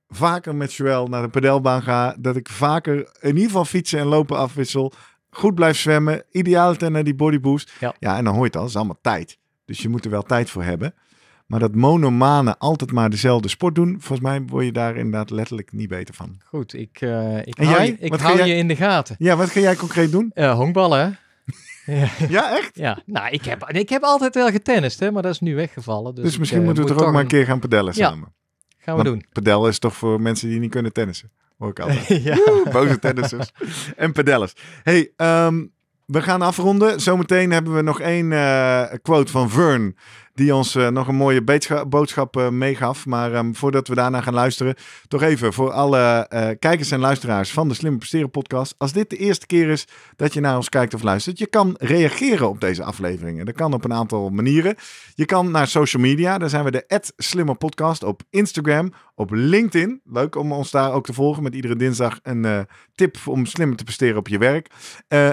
[0.08, 2.16] vaker met Joël naar de pedelbaan ga.
[2.18, 4.92] Dat ik vaker in ieder geval fietsen en lopen afwissel.
[5.30, 6.22] Goed blijf zwemmen.
[6.30, 7.72] Idealiter naar die bodyboost.
[7.80, 7.94] Ja.
[7.98, 8.62] ja, en dan hoor je het al.
[8.62, 9.38] Het is allemaal tijd.
[9.64, 10.94] Dus je moet er wel tijd voor hebben.
[11.46, 15.72] Maar dat monomane altijd maar dezelfde sport doen, volgens mij word je daar inderdaad letterlijk
[15.72, 16.40] niet beter van.
[16.44, 17.96] Goed, ik, eh, ik En hou, jij?
[18.00, 19.16] ik hou jij- je in de gaten.
[19.18, 20.30] Ja, wat ga jij concreet doen?
[20.34, 21.18] Eh honkballen,
[22.28, 22.70] ja, echt?
[22.76, 26.14] ja, nou, ik heb, ik heb altijd wel getennist, hè, maar dat is nu weggevallen.
[26.14, 27.92] Dus, Dus, ik, misschien eh, moeten we moet toch ook maar een keer gaan pedellen
[27.96, 28.08] Ja.
[28.08, 28.34] samen.
[28.84, 29.24] Gaan we Want doen.
[29.32, 31.30] Padel is toch voor mensen die niet kunnen tennissen.
[31.58, 32.06] Hoor ik altijd.
[32.24, 32.34] ja.
[32.34, 33.52] Woe, Boze tennissers
[33.96, 34.54] en padellers.
[34.82, 35.64] Hey, ehm,
[36.06, 37.00] we gaan afronden.
[37.00, 39.96] Zometeen hebben we nog één eh, quote van Vern.
[40.34, 43.06] Die ons eh, nog een mooie boodschap eh, meegaf.
[43.06, 44.74] Maar ehm, voordat we daarna gaan luisteren.
[45.08, 48.74] Toch even voor alle eh, kijkers en luisteraars van de Slimme Presteren podcast.
[48.78, 51.38] Als dit de eerste keer is dat je naar ons kijkt of luistert.
[51.38, 53.46] Je kan reageren op deze afleveringen.
[53.46, 54.74] Dat kan op een aantal manieren.
[55.14, 56.38] Je kan naar social media.
[56.38, 60.00] Daar zijn we de Slimmer Podcast op Instagram, op LinkedIn.
[60.04, 63.84] Leuk om ons daar ook te volgen met iedere dinsdag een tip om slimmer te
[63.84, 64.70] presteren op je werk.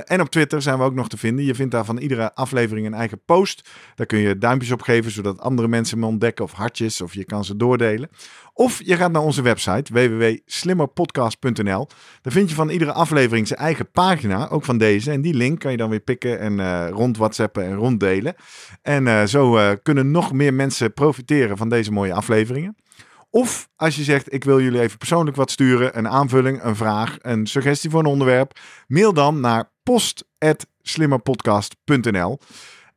[0.06, 1.46] En op Twitter zijn we ook nog te vinden.
[1.46, 3.70] Je vindt daar van iedere aflevering een eigen post.
[3.96, 7.26] Daar kun je duimpjes op geven, zodat andere mensen hem ontdekken of hartjes of je
[7.26, 8.10] kan ze doordelen.
[8.54, 11.88] Of je gaat naar onze website www.slimmerpodcast.nl.
[12.22, 15.12] Daar vind je van iedere aflevering zijn eigen pagina, ook van deze.
[15.12, 18.36] En die link kan je dan weer pikken en eh, rond WhatsAppen en ronddelen.
[18.82, 22.76] En eh, zo eh, kunnen nog meer mensen profiteren van deze mooie afleveringen.
[23.30, 27.18] Of als je zegt, ik wil jullie even persoonlijk wat sturen, een aanvulling, een vraag,
[27.22, 32.40] een suggestie voor een onderwerp, mail dan naar post.slimmerpodcast.nl.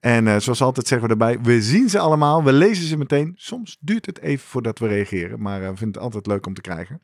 [0.05, 3.33] En eh, zoals altijd zeggen we erbij, we zien ze allemaal, we lezen ze meteen.
[3.37, 6.55] Soms duurt het even voordat we reageren, maar eh, we vinden het altijd leuk om
[6.55, 7.03] te krijgen.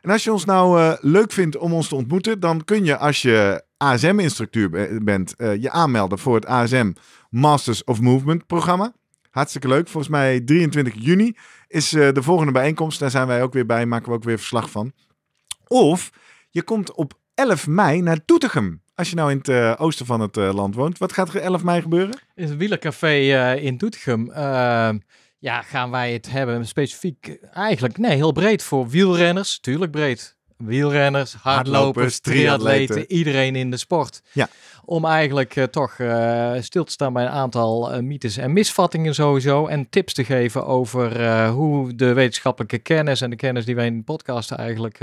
[0.00, 2.96] En als je ons nou eh, leuk vindt om ons te ontmoeten, dan kun je
[2.96, 6.92] als je ASM-instructeur be- bent, je aanmelden voor het ASM
[7.30, 8.92] Masters of Movement programma.
[9.30, 9.88] Hartstikke leuk.
[9.88, 11.36] Volgens mij 23 juni
[11.68, 12.98] is de volgende bijeenkomst.
[13.00, 14.92] Daar zijn wij ook weer bij, maken we ook weer verslag van.
[15.66, 16.10] Of
[16.50, 18.82] je komt op 11 mei naar Doetinchem.
[18.94, 20.98] Als je nou in het eh, oosten van het eh, land woont.
[20.98, 22.18] Wat gaat er 11 mei gebeuren?
[22.34, 24.32] In het wielercafé eh, in Doetinchem
[25.38, 29.60] ja, gaan wij het hebben specifiek eigenlijk nee, heel breed voor wielrenners.
[29.60, 30.36] Tuurlijk breed.
[30.56, 33.12] Wielrenners, hardlopers, Hardlopers, triatleten.
[33.12, 34.22] iedereen in de sport.
[34.32, 34.48] Ja.
[34.84, 35.96] Om eigenlijk toch
[36.60, 39.66] stil te staan bij een aantal mythes en misvattingen sowieso.
[39.66, 43.96] En tips te geven over hoe de wetenschappelijke kennis en de kennis die wij in
[43.96, 44.98] de podcast eigenlijk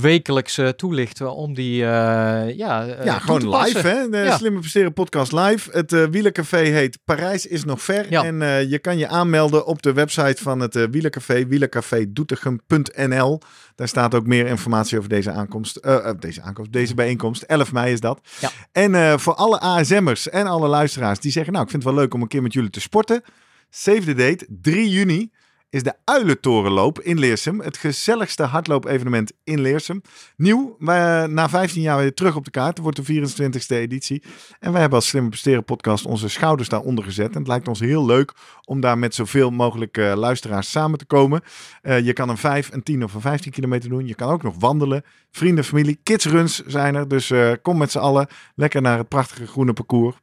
[0.00, 1.34] wekelijks eh, toelichten.
[1.34, 4.08] Om die eh, ja, eh, ja, gewoon live hè.
[4.08, 4.36] De Ja.
[4.36, 5.70] Slimme Presteren podcast live.
[5.72, 8.10] Het eh wielercafé heet Parijs is nog ver.
[8.10, 8.24] Ja.
[8.24, 11.46] En je kan je aanmelden op de website van het wielercafé.
[11.46, 13.40] Wielercafédoetinchem.nl
[13.74, 15.80] Daar staat ook meer informatie over deze aankomst.
[16.18, 17.42] deze aankomst, deze bijeenkomst.
[17.42, 18.20] 11 mei is dat.
[18.40, 18.50] Ja.
[18.72, 21.52] En voor alle ASM'ers en alle luisteraars die zeggen...
[21.52, 23.22] nou, ik vind het wel leuk om een keer met jullie te sporten.
[23.70, 25.30] Save the date, 3 juni
[25.74, 27.60] is de Uilentorenloop in Leersum.
[27.60, 30.02] Het gezelligste hardloopevenement in Leersum.
[30.36, 32.76] Nieuw, wij, na 15 jaar weer terug op de kaart.
[32.76, 34.22] Het wordt de 24e editie.
[34.60, 37.32] En wij hebben als Slimme Presteren podcast onze schouders daaronder gezet.
[37.32, 38.32] En het lijkt ons heel leuk
[38.64, 41.42] om daar met zoveel mogelijk eh, luisteraars samen te komen.
[41.82, 44.06] Eh, je kan een 5, een 10 of een 15 kilometer doen.
[44.06, 45.04] Je kan ook nog wandelen.
[45.30, 47.08] Vrienden, familie, kidsruns zijn er.
[47.08, 50.16] Dus eh, kom met z'n allen lekker naar het prachtige groene parcours.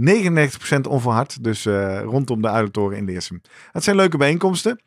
[0.00, 3.40] 99% onverhard, dus eh, rondom de Uilentoren in Leersum.
[3.72, 4.80] Het zijn leuke bijeenkomsten.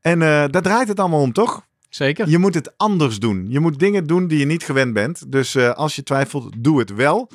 [0.00, 1.66] En eh, daar draait het allemaal om, toch?
[1.88, 2.28] Zeker.
[2.28, 3.46] Je moet het anders doen.
[3.48, 5.32] Je moet dingen doen die je niet gewend bent.
[5.32, 7.30] Dus eh, als je twijfelt, doe het wel.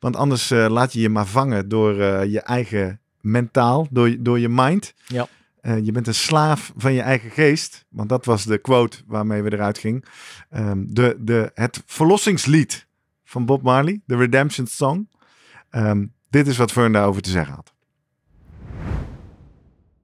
[0.00, 1.94] Want anders laat je je maar vangen door
[2.24, 4.94] je eigen mentaal, door, je- door je mind.
[5.06, 5.28] Ja.
[5.82, 7.84] Je bent een slaaf van je eigen geest.
[7.88, 10.02] Want dat was de quote waarmee we eruit gingen.
[10.50, 12.86] Ehm, de, de, het verlossingslied
[13.24, 15.08] van Bob Marley, de Redemption Song.
[15.70, 17.72] Ehm, dit is wat Vern daarover te zeggen had.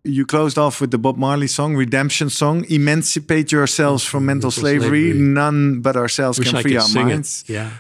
[0.05, 2.64] You closed off with the Bob Marley song, Redemption Song.
[2.68, 5.11] Emancipate yourselves from mental, Mental slavery.
[5.11, 5.33] slavery.
[5.33, 7.43] None but ourselves Wish can free our sing minds.
[7.47, 7.49] it.
[7.53, 7.70] Yeah.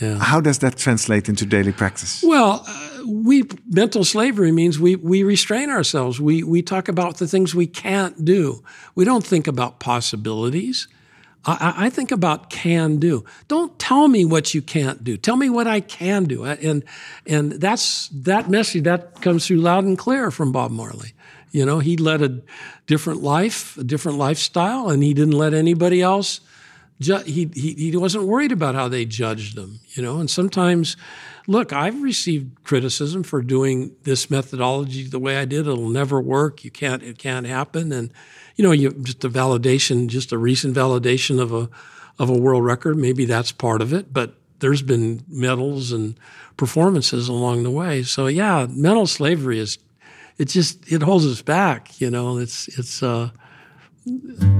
[0.00, 0.18] Yeah.
[0.18, 2.22] How does that translate into daily practice?
[2.22, 6.18] Well, uh, we mental slavery means we we restrain ourselves.
[6.18, 8.62] We we talk about the things we can't do.
[8.94, 10.88] We don't think about possibilities.
[11.44, 13.24] I, I- think about can do.
[13.48, 15.16] Don't tell me what you can't do.
[15.16, 16.44] Tell me what I can do.
[16.44, 16.84] And
[17.26, 21.12] and that's that message that comes through loud and clear from Bob Marley.
[21.52, 22.40] You know, he led a
[22.86, 26.40] different life, a different lifestyle, and he didn't let anybody else
[27.00, 30.18] ju- he, he he wasn't worried about how they judged them, you know.
[30.18, 30.96] And sometimes,
[31.46, 35.60] look, I've received criticism for doing this methodology the way I did.
[35.66, 36.64] It'll never work.
[36.64, 37.02] You can't.
[37.02, 37.92] It can't happen.
[37.92, 38.10] And
[38.56, 41.68] you know, you just a validation, just a recent validation of a
[42.18, 42.96] of a world record.
[42.96, 46.18] Maybe that's part of it, but there's been medals and
[46.56, 48.02] performances along the way.
[48.02, 49.78] So yeah, mental slavery is.
[50.38, 52.38] It just it holds us back, you know.
[52.38, 53.02] It's it's.
[53.02, 53.30] uh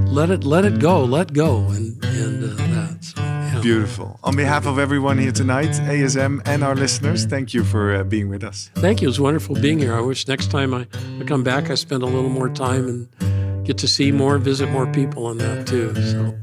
[0.07, 2.97] let it let it go, let go, and and uh, that.
[3.01, 3.61] So yeah.
[3.61, 4.19] Beautiful.
[4.23, 8.27] On behalf of everyone here tonight, ASM and our listeners, thank you for uh, being
[8.29, 8.69] with us.
[8.75, 9.07] Thank you.
[9.07, 9.95] It was wonderful being here.
[9.95, 10.87] I wish next time I,
[11.19, 14.69] I come back, I spend a little more time and get to see more, visit
[14.69, 15.93] more people on that too.
[15.93, 16.33] So.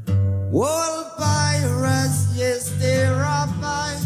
[0.51, 2.69] Wall pirates, yes,
[3.59, 3.97] by.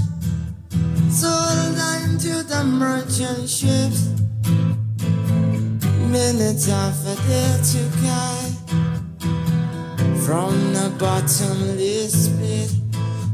[1.11, 4.07] Sold into the merchant ships.
[6.07, 7.15] Minutes after
[10.25, 12.71] from the bottomless pit.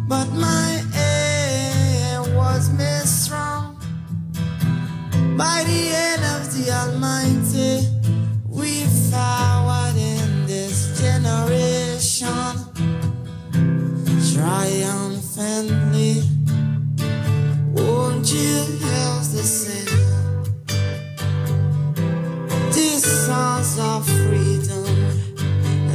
[0.08, 3.76] But my aim was made strong
[5.38, 7.95] by the hand of the Almighty.
[8.56, 12.56] We forward in this generation
[14.34, 16.24] triumphantly.
[17.74, 19.88] Won't you help the sing?
[22.72, 24.86] These songs of freedom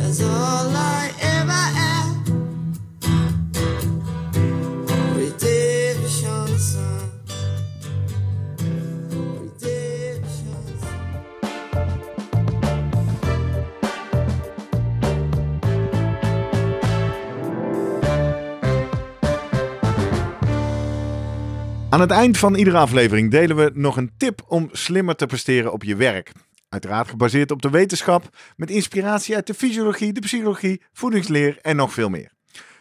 [0.04, 1.12] is all I
[21.90, 25.72] Aan het eind van iedere aflevering delen we nog een tip om slimmer te presteren
[25.72, 26.32] op je werk.
[26.68, 31.92] Uiteraard gebaseerd op de wetenschap, met inspiratie uit de fysiologie, de psychologie, voedingsleer en nog
[31.92, 32.32] veel meer.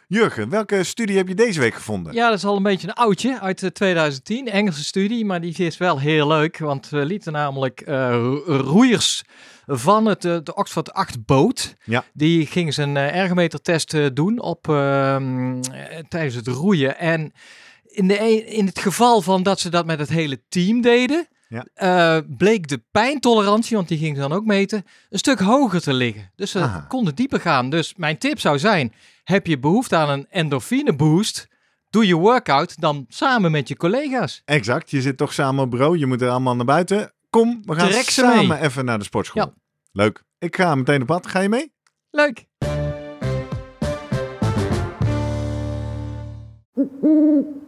[0.07, 2.13] Jurgen, welke studie heb je deze week gevonden?
[2.13, 5.55] Ja, dat is al een beetje een oudje uit eh, 2010, Engelse studie, maar die
[5.57, 9.23] is wel heel leuk, want we lieten namelijk eh, ro- roeiers
[9.65, 12.03] van het, eh, de Oxford 8 boot, Ja.
[12.13, 15.15] die gingen ze een eh, ergometertest eh, doen op, eh,
[16.09, 16.97] tijdens het roeien.
[16.99, 17.31] En
[17.91, 21.65] in, de, in het geval van dat ze dat met het hele team deden, Ja.
[21.73, 25.93] eh, bleek de pijntolerantie, want die ging ze dan ook meten, een stuk hoger te
[25.93, 26.31] liggen.
[26.35, 26.85] Dus ze Aha.
[26.87, 27.69] konden dieper gaan.
[27.69, 31.47] Dus mijn tip zou zijn, heb je behoefte aan een endorfine boost,
[31.89, 34.41] doe je workout dan samen met je collega's.
[34.45, 37.13] Exact, je zit toch samen op bureau, je moet er allemaal naar buiten.
[37.29, 38.59] Kom, we gaan samen mee.
[38.61, 39.41] even naar de sportschool.
[39.43, 39.53] Ja.
[39.91, 40.23] Leuk.
[40.39, 41.27] Ik ga meteen op pad.
[41.27, 41.73] Ga je mee?
[42.11, 42.45] Leuk!